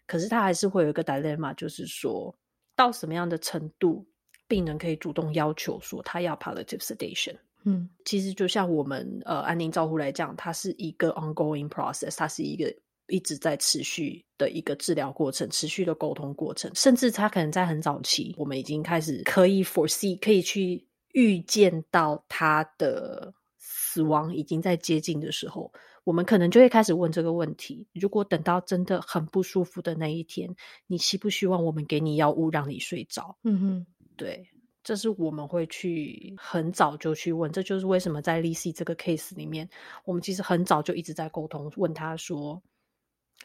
[0.06, 2.34] 可是他还是会有一个 dilemma，就是说
[2.74, 4.04] 到什么样的程度，
[4.48, 7.36] 病人可以主动要求说他要 palliative sedation。
[7.64, 12.72] 嗯，其实就像我们呃安宁照护来讲，它是一个 ongoing process，它是一个
[13.08, 25.72] 一直在持续的一个治疗过程，持续的沟通过程，甚至他可能在很早期，我们已经开始可以 foresee，可以去预见到他的死亡已经在接近的时候，
[26.04, 30.54] 我们可能就会开始问这个问题：如果等到真的很不舒服的那一天，
[30.86, 33.36] 你希不希望我们给你药物让你睡着？
[33.44, 34.48] 嗯哼，对。
[34.84, 39.68] 这是我们会去很早就去问，这就是为什么在 Lisi 这个 case 里面，
[40.04, 42.62] 我们其实很早就一直在沟通，问他说，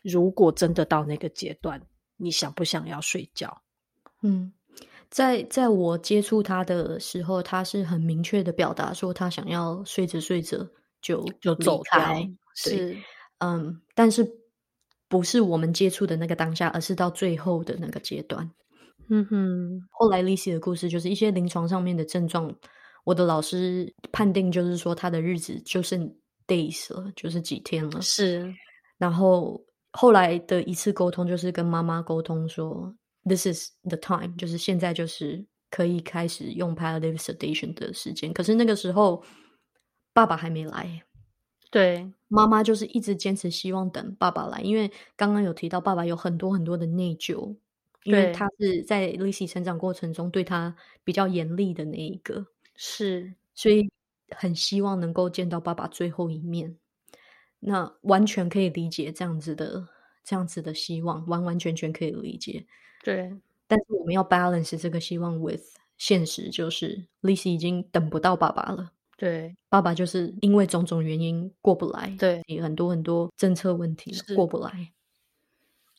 [0.04, 1.82] 如果真的到那个阶段，
[2.18, 3.62] 你想不想要睡觉？
[4.22, 4.52] 嗯，
[5.10, 10.68] 在在我接触他的时候，他是很明确的表达说，他想要睡着睡着
[11.02, 12.30] 就就走开。
[12.56, 12.98] 是，
[13.40, 14.30] 嗯，但是
[15.08, 18.50] 不是我们接触的那个当下，而是到最后的那个阶段。
[19.10, 22.54] 嗯哼，后来 Lisi 的故事就是一些临床上面的症状，
[23.04, 26.08] 我的老师判定就是说他的日子就剩
[26.48, 28.02] days 了，就是几天了。
[28.02, 28.54] 是，
[28.98, 29.62] 然后
[29.92, 38.34] 后来的一次沟通就是跟妈妈沟通说，This is the time，就是现在就是可以开始用 palliative sedation 的时间。
[38.34, 39.24] 可是那个时候
[40.14, 41.04] 爸爸还没来，
[41.70, 47.56] 对，妈妈就是一直坚持希望等爸爸来，因为刚刚有提到爸爸有很多很多的内疚。
[48.04, 52.44] 因为他是在 l i s y 成长过程中对他比较严厉的那一个，
[52.76, 53.88] 是，所以
[54.36, 56.76] 很希望能够见到爸爸最后一面。
[57.62, 59.88] 那完全可以理解这样子的
[60.24, 62.66] 这样子的希望，完完全全可以理解。
[63.04, 63.32] 对，
[63.68, 65.64] 但是我们要 balance 这个希望 with
[65.98, 68.92] 现实，就是 Lisa 已经等不到爸爸了。
[69.18, 74.92] 对，爸爸就是因为种种原因过不来，对，很多很多政策问题过不来。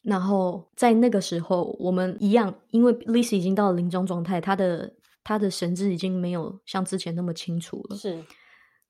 [0.03, 7.97] 然后在那个时候，我们一样，因为 Lisa 已经到了临终状态，她的她的神志已经没有像之前那么清楚了。
[7.97, 8.21] 是，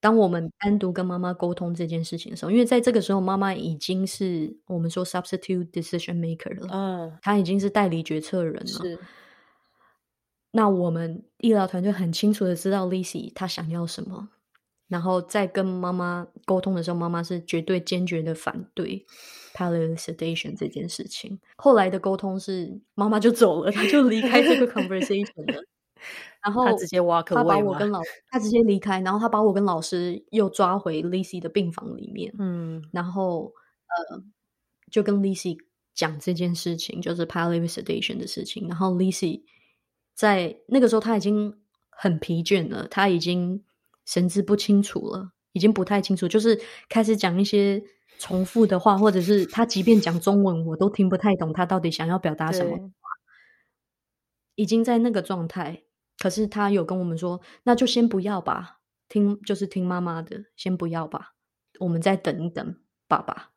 [0.02, 8.66] 当我们单独跟妈妈沟通这件事情的时候，因为在这个时候，妈妈已经是我们说 substitute decision maker 了，嗯，她已经是代理决策人了。
[8.66, 8.98] 是。
[10.50, 14.28] 那我们医疗团队很清楚的知道 Lisa 她想要什么。
[14.88, 19.06] 然后在跟妈妈沟通的时候，妈妈是绝对坚决的反对
[19.54, 21.38] palliative sedation 这件事情。
[21.56, 25.62] 后来的沟通是妈妈就走了，她就离开这个 conversation 了。
[26.42, 28.00] 然后他直接挖坑，他把我跟老
[28.30, 32.34] 他直接离开，然后他把我跟老师又抓回 Lisi 的病房里面。
[32.38, 33.52] 嗯，然后
[34.10, 34.22] 呃，
[34.90, 35.56] 就跟 Lisi
[35.94, 38.68] 讲这件事情，就是 palliative sedation 的事情。
[38.68, 39.42] 然后 Lisi
[40.14, 41.58] 在那个时候他已经
[41.90, 43.64] 很疲倦了，他已经。
[44.04, 47.80] 神志不清楚了，已经不太清楚，就是开始讲一些
[48.18, 52.90] 重复的话，或者是他即便讲中文，我都听不太懂他到底想要表达什么。
[54.56, 55.84] 已经在那个状态，
[56.22, 61.34] 可是他有跟我们说，那就先不要吧，听就是听妈妈的，先不要吧，
[61.80, 62.76] 我们再等一等
[63.08, 63.50] 爸爸。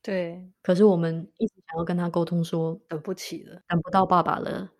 [0.00, 4.70] 对，可是我们一直想要跟他沟通，说等不起了，等不到爸爸了。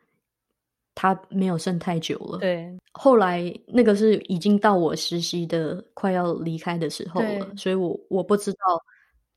[0.94, 2.38] 他没有剩太久了。
[2.38, 8.58] 对，后来那个是已经到我实习的快要离开的时候了，所以我我不知道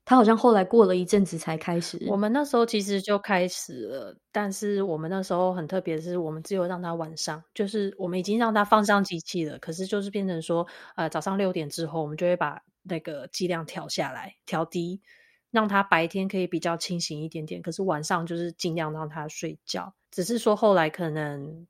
[0.04, 1.98] 他好像后来过了一阵子才开始。
[2.08, 15.00] 我们那时候其实就开始了，但是我们那时候很特别，是我们只有让他晚上，就是我们已经让他放上机器了，可是就是变成说，呃，早上六点之后，我们就会把那个剂量调下来，调低，
[15.50, 19.94] 让他白天可以比较清醒一点点，可是晚上就是尽量让他睡觉。
[20.10, 21.66] 只是说后来可能，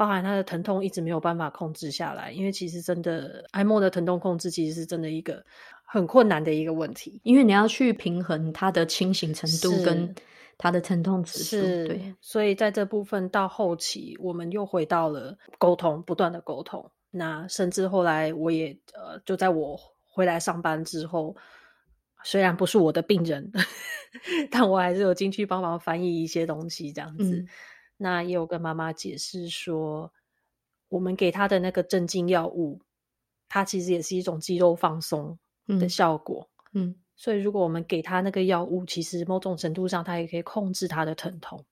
[0.00, 5.44] 包含他的疼痛一直没有办法控制下来，因为其实真的艾莫的疼痛控制其实是真的一个
[5.84, 10.14] 很困难的一个问题，因为你要去平衡他的清醒程度跟
[10.56, 11.60] 他的疼痛指数。
[11.86, 16.90] 对，所以在这部分到后期，我们又回到了沟通，不断的沟通。
[17.10, 21.36] 那甚至后来我也呃，就在我回来上班之后，
[22.24, 23.52] 虽然不是我的病人，
[24.50, 27.44] 但我还是有进去帮忙翻译一些东西，这样子。
[28.02, 30.10] 那也有跟妈妈解释说，
[30.88, 32.80] 我们给他的那个镇静药物，
[33.46, 36.48] 它其实也是一种肌肉放松的效果。
[36.72, 41.62] 嗯，所以如果我们给他那个药物，其实某种程度上，他也可以控制他的疼痛，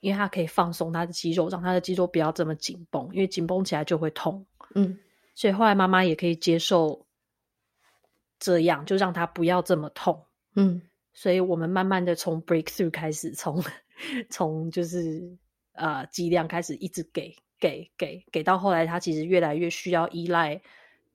[0.00, 4.44] 因为他可以放松他的肌肉，让他的肌肉不要这么紧绷，因为紧绷起来就会痛。
[4.74, 4.98] 嗯，
[5.34, 7.06] 所以后来妈妈也可以接受
[8.38, 10.26] 这样，就让他不要这么痛。
[10.56, 10.82] 嗯
[11.16, 13.62] 所以我们慢慢的从 breakthrough 开始，从
[14.30, 15.36] 从就是
[15.72, 20.60] 呃剂量开始一直给给给给到后来，他其实越来越需要依赖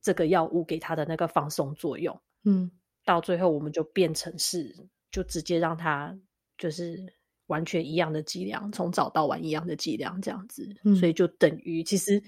[0.01, 2.71] 这个药物给他的那个放松作用，嗯
[3.05, 4.75] 到最后我们就变成是
[5.11, 6.17] 就直接让他
[6.57, 7.13] 就是
[7.47, 12.21] 完全一样的剂量，从早到晚一样的剂量这样子，嗯所以就等于其实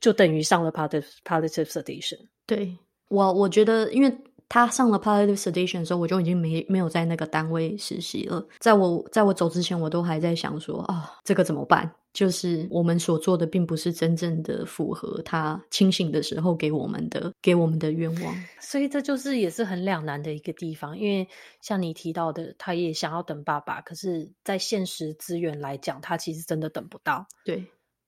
[0.00, 2.26] 就等于上了 palliative palliative sedation。
[2.44, 2.76] 对
[3.08, 4.18] 我，我觉得，因为
[4.48, 8.46] 他上了 palliative sedation 的时候，我就已经没没有在那个单位实习了。
[8.58, 11.90] 在我在我走之前，我都还在想说，啊、这个怎么办？
[12.12, 18.34] 就是我们所做的，并不是真正的符合他清醒的时候给我们的给我们的愿望。
[18.58, 21.28] 所以这就是也是很两难的一个地方，因为
[21.60, 27.26] 像你提到的，他也想要等爸爸，可是，在现实资源来讲，他其实真的等不到。
[27.44, 27.66] 对，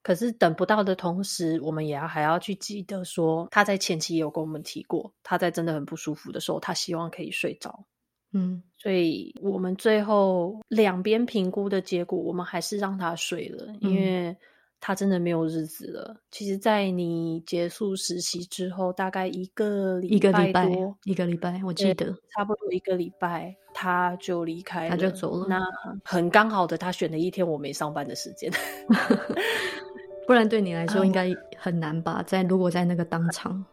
[0.08, 7.84] 可是等不到的同时，我们也要还要去记得说，他在前期也有跟我们提过，他在真的很不舒服的时候，他希望可以睡着。
[8.32, 14.36] 嗯所以我们最后两边评估的结果，我们还是让他睡了，因嗯为
[14.80, 16.16] 他真的没有日子了。
[16.30, 22.06] 其实，在你结束实习之后，大概一个一个礼拜多，，一个礼拜，我记得。
[22.34, 25.60] 差不多一个礼拜，他就离开了，他就走了那
[26.02, 28.50] 很刚好的，他选了一天我没上班的时间。
[30.28, 32.22] 不然对你来说啊应该很难吧？
[32.26, 33.64] 在如果在那个当场，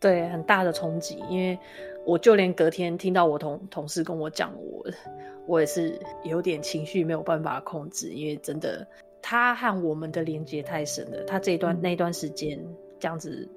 [0.00, 1.56] 对，很大的冲击，因为
[2.04, 4.84] 我就连隔天听到我同同事跟我讲，我
[5.46, 8.84] 我也是有点情绪没有办法控制，因为真的
[9.22, 11.22] 他和我们的连接太深了。
[11.28, 12.58] 他这一段、嗯那一段时间
[12.98, 13.48] 这样子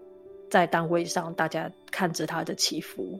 [0.47, 3.19] 在单位上，大家看着他的起伏，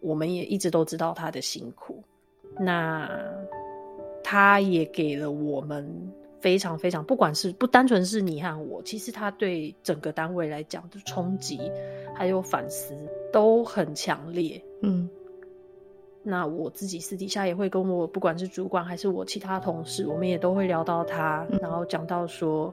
[0.00, 2.04] 我们也一直都知道他的辛苦。
[2.58, 3.10] 那
[4.22, 6.12] 他也给了我们
[6.42, 11.58] 非常非常，不管是不单纯是你和我，其实他对整个单位来讲的冲击
[12.14, 12.94] 还有反思
[13.32, 14.60] 都很强烈。
[14.82, 15.08] 嗯
[16.24, 22.72] 那我自己私底下也会跟我不管是主管还是我其他同事，我们也都会聊到他，嗯然后讲到说，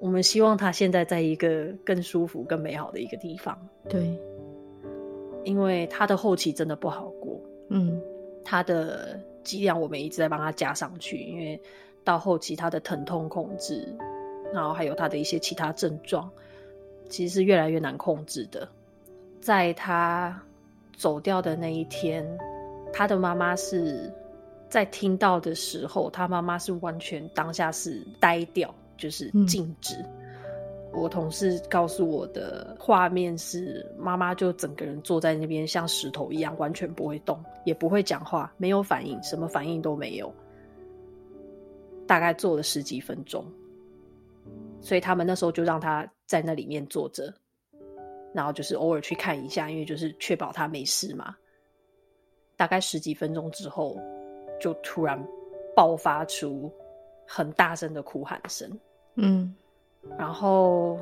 [0.00, 3.58] 我们希望他现在在一个更舒服、更美好的一个地方，
[3.88, 4.18] 对，
[5.44, 7.40] 因为他的后期真的不好过。
[7.68, 8.00] 嗯
[8.44, 11.60] 他的剂量我们一直在帮他加上去，因为
[12.06, 13.92] 到后期他的疼痛控制，
[14.54, 16.30] 然后还有他的一些其他症状，
[17.08, 18.66] 其实是越来越难控制的。
[19.40, 20.40] 在他
[20.96, 22.24] 走掉的那一天，
[22.92, 24.08] 他的妈妈是
[24.68, 29.96] 在听到的时候，他妈妈是完全当下是呆掉，就是嗯静止。
[30.92, 40.32] 我同事告诉我的画面是，妈妈就整个人坐在那边，像石头一样，完全不会动，也不会讲话，没有反应，什么反应都没有。
[42.06, 43.44] 大概坐了十几分钟，
[44.80, 47.32] 所以他们那时候就让他在那里面坐着，
[48.32, 51.34] 然后就是偶尔去看一下，因为就是确保他没事嘛。
[52.56, 54.00] 大概十几分钟之后，
[54.60, 55.22] 就突然
[55.74, 56.72] 爆发出
[57.26, 58.70] 很大声的哭喊声。
[59.16, 59.54] 嗯
[60.16, 60.98] 然后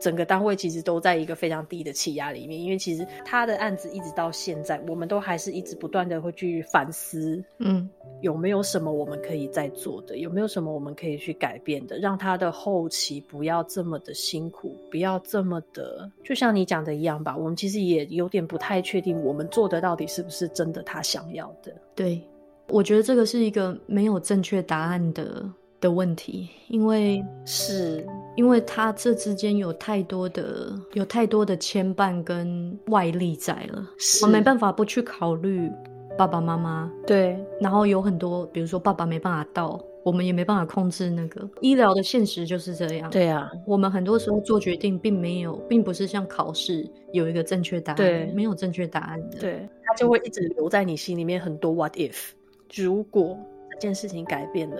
[0.00, 7.88] 整个单位其实都在一个非常低的气压里面，因为其实他的案子一直到现在，我们都还是一直不断的会去反思，嗯
[8.20, 21.72] 有没有什么我们可以再做的，有没有什么我们可以去改变的，让他的后期不要这么的辛苦，不要这么的，就像你讲的一样吧，我们其实也有点不太确定，我们做的到底是不是真的他想要的。
[21.94, 22.20] 对，
[22.68, 25.48] 我觉得这个是一个没有正确答案的
[25.80, 28.04] 的问题，因为是，
[28.38, 33.84] 因为他这之间有太多的有太多的牵绊跟外力在了，
[34.22, 35.68] 我没办法不去考虑
[36.16, 43.10] 爸爸妈妈，对，然后有很多，比如说爸爸没办法到，我们也没办法控制那个医疗的现实就是这样。
[43.10, 52.28] 对啊，我们很多时候做决定，并没有，并不是像考试有一个正确答案，对没有正确答案的。，对，他就会一直留在你心里面很多 what if。
[52.72, 53.36] 如果
[53.72, 54.76] 这件事情改变了，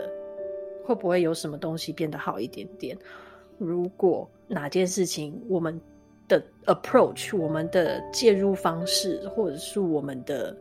[0.85, 2.97] 会不会有什么东西变得好一点点？
[3.59, 5.79] 如果哪件事情我们
[6.27, 10.57] 的 approach、我们的介入方式，或者是我们的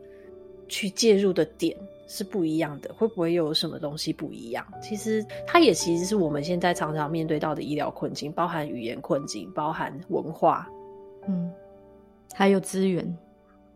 [0.66, 1.76] 去介入的点
[2.06, 4.66] 是不一样的，会不会又有什么东西不一样？
[4.82, 10.68] 其实它也其实是我们现在常常面对到的医疗困境，包含语言困境，包含文化。
[11.26, 11.52] 嗯，
[12.34, 13.16] 还有资源，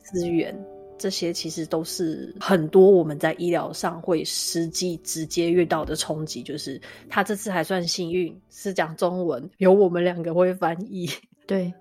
[0.00, 0.58] 资源，
[1.03, 6.44] 这些其实都是很多我们在医疗上会实际直接遇到的冲击。
[6.44, 6.80] 就是
[7.11, 11.11] 他这次还算幸运，是讲中文，有我们两个会翻译。
[11.44, 11.74] 对，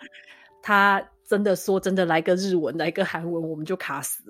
[0.60, 4.22] 他真的说真的来个日文，来个韩文，我们就卡死。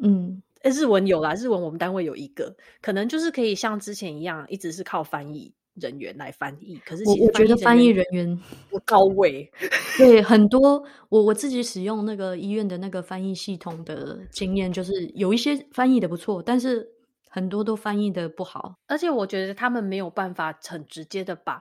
[0.00, 6.76] 嗯 诶日文有啦，日文我们单位有一个，可能就是可以像之前一样，一直是靠翻译人员来翻译。
[6.84, 8.36] 可是我我觉得翻译人员
[8.70, 9.50] 不到位，
[9.98, 16.88] 对很多我我自己使用那个医院的那个翻译系统的经验，就是有一些翻译的不错，但是
[17.28, 21.60] 很多都翻译的不好，而且我觉得他们没有办法很直接的把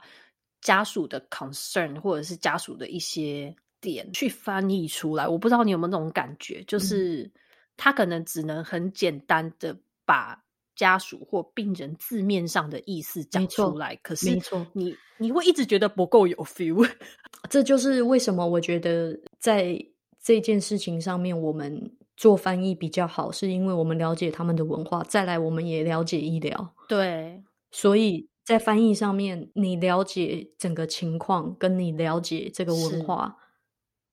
[0.61, 5.27] 家属的 concern 或者是家属的一些点去翻译出来。
[5.27, 7.31] 我不知道你有没有那种感觉，就是
[7.77, 10.42] 他可能只能很简单的把。
[10.75, 14.39] 家属或病人字面上的意思讲出来，可是
[14.73, 16.89] 你你会一直觉得不够有 feel。
[17.49, 19.77] 这就是为什么我觉得在
[20.21, 26.73] 这件事情上面，我们做翻译比较好，是因为我们了解他们的文化，再来我们也了解医疗。
[26.87, 33.37] 对，所以在翻译上面，你了解整个情况，跟你了解这个文化，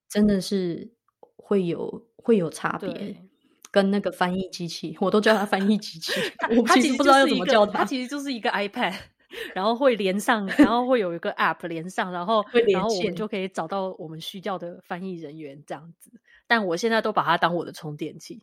[0.08, 0.92] 真的是
[1.36, 3.30] 会有会有差别。
[3.70, 6.12] 跟那个翻译机器，我都叫它翻译机器。
[6.56, 7.78] 我其实不知道要怎么叫它。
[7.80, 8.94] 它其实就是一个 iPad，
[9.54, 16.10] 然后会连上，然后会有一个 App 连上，然后然后我们就可以找到我们需要的翻译人员这样子。
[16.48, 18.42] 但我现在都把它当我的充电器，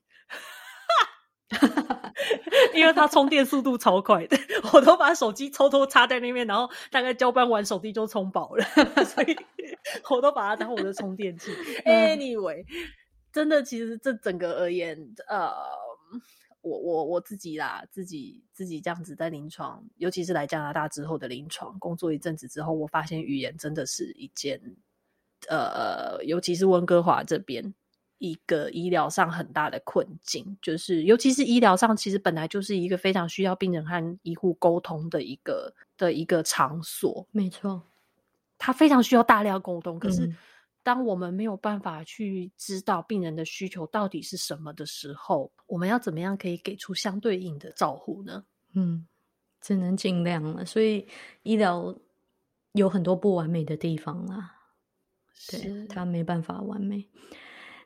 [2.74, 4.38] 因为它充电速度超快的，
[4.72, 8.64] 我都把手机偷偷插在那边，然后大概交班完手机就充饱了，
[9.04, 9.36] 所以
[10.10, 11.52] 我都把它当我的充电器。
[11.86, 12.64] Anyway。
[13.32, 14.98] 真的，其实这整个而言，
[15.28, 15.52] 呃，
[16.62, 24.60] 我我我自己啦，自己自己这样子在临床，尤其是来加拿大之后的临床工作一阵子之后，我发现语言真的是一件，
[25.50, 27.74] 呃，尤其是温哥华这边
[28.18, 37.84] 一个医疗上很大的困境，就是尤其是医疗上，其实本来就是一个非常需要病人和医护沟通的一个的一个场所，没错，
[38.58, 40.34] 他非常需要大量沟通，可是。
[40.88, 48.46] 当我们没有办法去知道病人的需求到底是什么的时候，我们要怎么样可以给出相对应的照护呢？
[48.74, 49.06] 嗯，
[49.60, 50.64] 只能尽量了。
[50.64, 51.06] 所以
[51.44, 51.94] 医疗
[52.72, 54.56] 有很多不完美的地方啦，
[55.52, 57.10] 对，它没办法完美。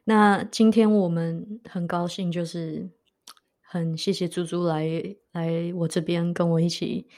[0.04, 2.88] 那今天我们很高兴，就是
[3.62, 4.88] 很谢谢猪猪来
[5.32, 7.10] 来我这边跟我一起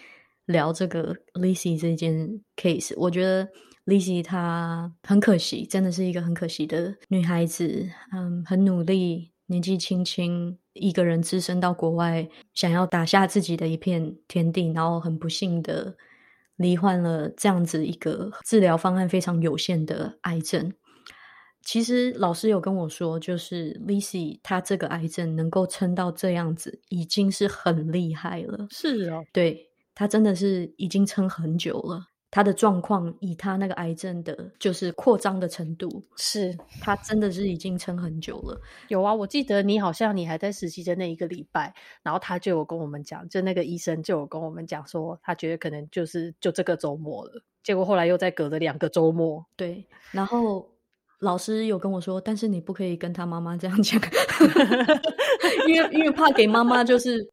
[0.46, 2.94] 聊这个 Lizzy 这件 case。
[2.96, 3.50] 我觉得。
[3.86, 7.90] Lizzy 她很可惜，真的是一个很可惜的女孩子。
[8.14, 15.98] 嗯，很努力，年纪轻轻，一个人只身到国外，想要打下自己的一片天地，然后很不幸的
[16.56, 20.74] 罹患了这样子一个治疗方案非常有限的癌症。
[21.66, 28.68] 其实老师有跟我说，就是 Lizzy 她这个癌症能够撑到这样子，已经是很厉害了。
[28.70, 32.08] 是哦，对她真的是已经撑很久了。
[32.34, 38.60] 他的状况，以他那个癌症的，就是扩张的程度，是他真的是已经撑很久了。
[38.88, 41.72] 有啊，我记得你好像你还在实习的那一个礼拜，
[42.02, 47.44] 然后他就有跟我们讲，就那个医生就有跟我们讲说，他觉得可能就是就这个周末了。
[47.62, 49.86] 结果后来又再隔了两个周末，对。
[50.10, 50.68] 然后
[51.20, 54.02] 老师有跟我说，但是你不可以跟他妈妈这样讲，
[55.70, 57.24] 因为因为怕给妈妈就是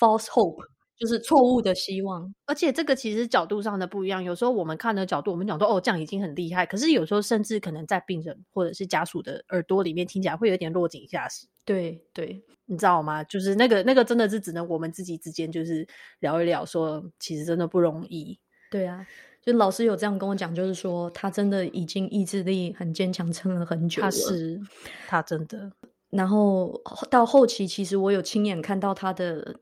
[0.00, 0.66] false hope。
[0.98, 4.22] 就是错误的希望，而且这个其实角度上的不一样。
[4.22, 6.66] 有时候我们看的角度，我们讲说哦，这样已经很厉害。
[6.66, 11.46] 可是有时候甚至可能在病人或者是家属的耳朵里面听起来会有点落井下石。
[11.64, 13.22] 对对，你知道吗？
[13.22, 15.86] 就是那个那个真的是只能我们自己之间就是
[16.18, 18.36] 聊一聊，说其实真的不容易。
[18.68, 19.06] 对啊，
[19.40, 24.06] 就老师有这样跟我讲，就是说他真的已经意志力很坚强，撑了很久了。
[24.06, 24.60] 他是
[25.06, 25.70] 他真的。
[26.10, 29.60] 然后到后期，其实我有亲眼看到他的。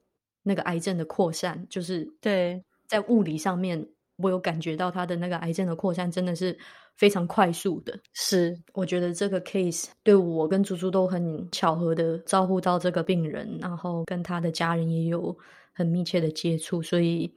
[0.49, 3.85] 那个癌症的扩散，就是对在物理上面，
[4.19, 6.57] 我有感觉到他的那个癌症的扩散真的是
[6.97, 7.99] 非常快速的。
[8.13, 15.37] 是，我觉得这个 case 对我跟猪猪都很巧合的照顾到这个病人，然后跟他的家人也有
[15.73, 17.35] 很密切的接触，所以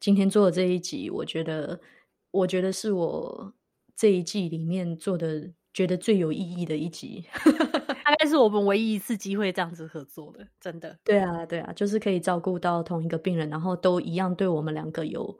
[0.00, 1.78] 今天做的这一集，我觉得，
[2.32, 3.54] 我觉得是我
[3.94, 7.24] 这一季里面做的觉得最有意义的一集。
[8.08, 10.96] 大概是我们唯一一次机会这样子合作的，真的。
[11.04, 15.38] 对啊，对啊，就是可以照顾到同一个病人，然后都一样对我们两个有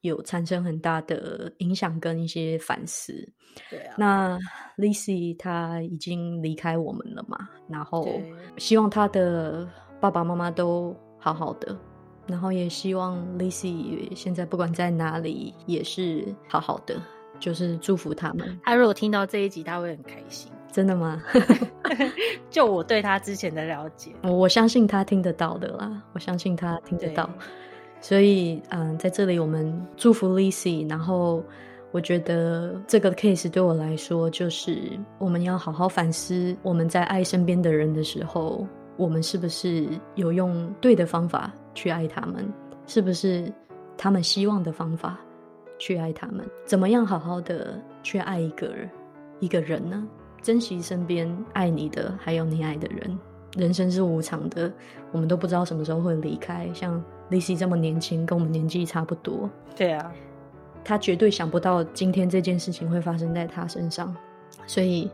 [0.00, 3.12] 有产生很大的影响跟一些反思。
[3.68, 3.94] 对啊。
[3.98, 4.38] 那
[4.78, 7.36] Lizzy 她已经离开我们了嘛？
[7.68, 8.08] 然后
[8.56, 9.68] 希望她的
[10.00, 11.78] 爸爸妈妈都好好的，
[12.26, 16.98] 然后也希望 Lizzy 现在不管在哪里也是好好的，
[17.38, 18.58] 就是祝福他们。
[18.64, 20.50] 他如果听到这一集，他会很开心。
[20.70, 21.22] 真的吗？
[22.50, 26.02] 就我对他之前的了解，我相信他听得到的啦。
[26.12, 27.28] 我相信他听得到，
[28.00, 30.88] 所以嗯，在这里我们祝福 Lizzy。
[30.88, 31.42] 然后
[31.92, 42.46] 我觉得这个 case 对我来说，就是我们要好好反思，我们在爱身边的人的时候，我们是不是有用对的方法去爱他们？
[42.86, 43.52] 是不是
[43.96, 45.18] 他们希望的方法？
[45.78, 46.44] 去爱他们。
[46.64, 48.90] 怎么样好好的去爱一个人
[49.40, 50.06] 一个人呢？
[50.46, 53.18] 珍惜身边爱你的，还有你爱的人。
[53.56, 54.72] 人生是无常的，
[55.10, 56.70] 我们都不知道什么时候会离开。
[56.72, 59.50] 像 Lizzy 这么年轻，跟我们年纪差不多。
[59.74, 60.12] 对啊，
[60.84, 64.14] 他绝对想不到今天这件事情会发生在他身上，
[64.68, 65.10] 所以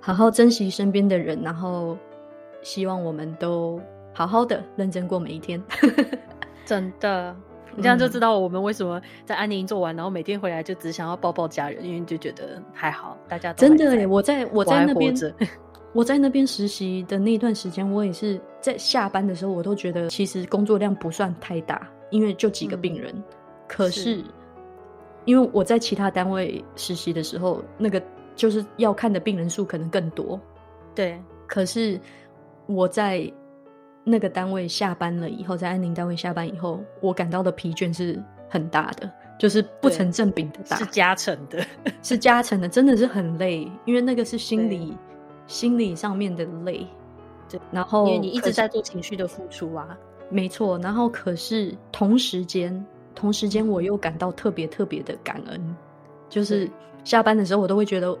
[0.00, 1.96] 好好珍惜身边的人，然后
[2.60, 3.80] 希望我们都
[4.12, 5.62] 好好的认真过每一天。
[6.66, 7.34] 真的，
[7.76, 15.14] 你这样就知道我们为什么在安宁做完，然后每天回来就只想要抱抱家人，因为就觉得还好，大家真的，我在我在那边，
[15.92, 23.14] 我在那边实习的那段时间，我也是在下班的时候，我都觉得其实工作量不算太大，因为就几个病人，
[23.66, 24.22] 可是。
[25.24, 28.02] 因为我在其他单位实习的时候，那个
[28.34, 30.40] 就是要看的病人数可能更多，
[30.94, 31.20] 对。
[31.46, 32.00] 可是
[32.64, 33.30] 我在
[34.08, 41.64] 那个单位下班了以后，在安宁单位下班以后，我感到的疲倦是很大的，就是不成正比的大，是加成的，
[42.02, 43.70] 是加成的，真的是很累。
[43.84, 44.96] 因为那个是心理
[45.46, 46.86] 心理上面的累，
[47.48, 47.60] 对。
[47.70, 49.96] 然后因为你一直在做情绪的付出啊，
[50.30, 50.78] 没错。
[50.78, 52.84] 然后可是同时间。
[53.14, 55.76] 同时间，我又感到特别特别的感恩，
[56.28, 56.70] 就是
[57.02, 58.16] 下班的时候，我都会觉得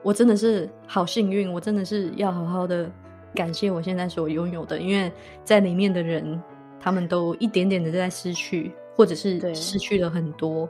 [0.00, 2.88] 我真的是好幸运，我真的是要好好的
[3.34, 5.10] 感谢我现在所拥有的，因为
[5.44, 6.40] 在里面的人，
[6.78, 10.68] 他们都一点点的在失去，或者是失去了很多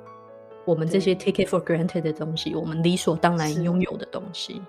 [0.65, 4.63] 我们这些 take it for granted 的东西，我们理所当然拥有的东西。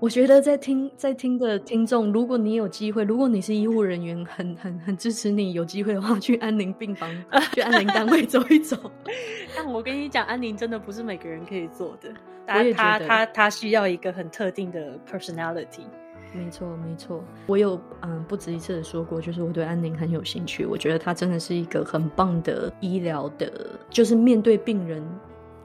[0.00, 7.08] 我觉得在听在听的听众，如果你有机会，如果你是医护人员，很很很支持你，有机会的话去安宁病房，
[7.54, 8.76] 去安宁单位走一走。
[9.54, 12.12] 但我跟你讲，安宁真的不是每个人可以做的，
[12.48, 15.84] 我也他他他需要一个很特定的 personality。
[16.32, 23.50] 没错没错，我有嗯不止一次的说过，就是我对安宁很有兴趣，我觉得它真的是一个很棒的医疗的，
[23.90, 25.02] 就是面对病人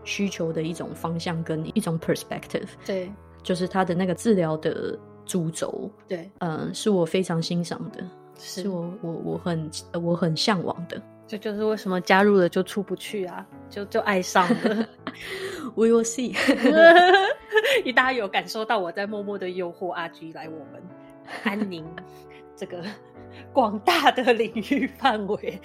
[0.04, 2.68] 需求的一种方向跟一种 perspective。
[2.86, 3.12] 对。
[3.44, 8.04] 就是他的那个治疗的主轴，对，嗯，是我非常欣赏的，
[8.38, 9.72] 是我我我很
[10.04, 11.02] 我很向往的。
[11.26, 14.86] 这就是为什么加入了就出不去啊，就就爱上了。
[15.76, 16.36] We will see。
[17.84, 20.82] 你大家有感受到我在默默的诱惑阿 G 来我们
[21.44, 21.86] 安宁
[22.56, 22.84] 这个
[23.54, 25.60] 广大的领域范围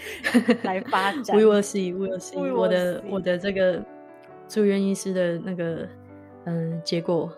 [0.62, 1.36] 来发展。
[1.36, 1.96] We will see.
[1.96, 2.54] We will see。
[2.54, 3.82] 我的我的这个
[4.48, 5.88] 住院医师的那个
[6.44, 7.32] 嗯结果。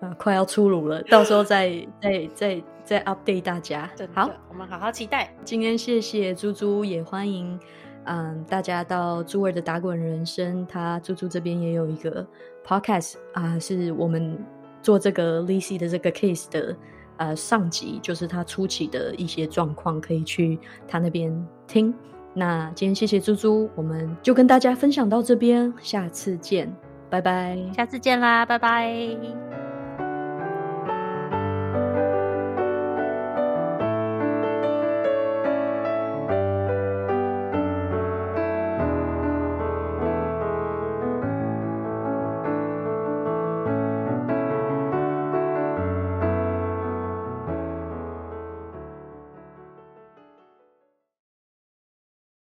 [0.00, 3.88] 啊，快要出炉了，到时候再再再再 update 大家。
[4.12, 5.32] 好，我们好好期待。
[5.44, 7.56] 今天谢谢猪猪，也欢迎
[8.04, 10.66] 嗯大家到猪儿的打滚人生。
[10.66, 12.26] 他猪猪这边也有一个
[12.66, 14.38] podcast 啊，是我们
[14.82, 16.76] 做这个 Lizzy 的这个 case 的
[17.16, 21.94] 呃上集，就是他初期的一些状况，可以去他那边听。
[22.34, 26.74] 那今天谢谢猪猪，我们就跟大家分享到这边，下次见，
[27.10, 27.58] 拜拜。
[27.76, 29.71] 下次见啦，拜拜。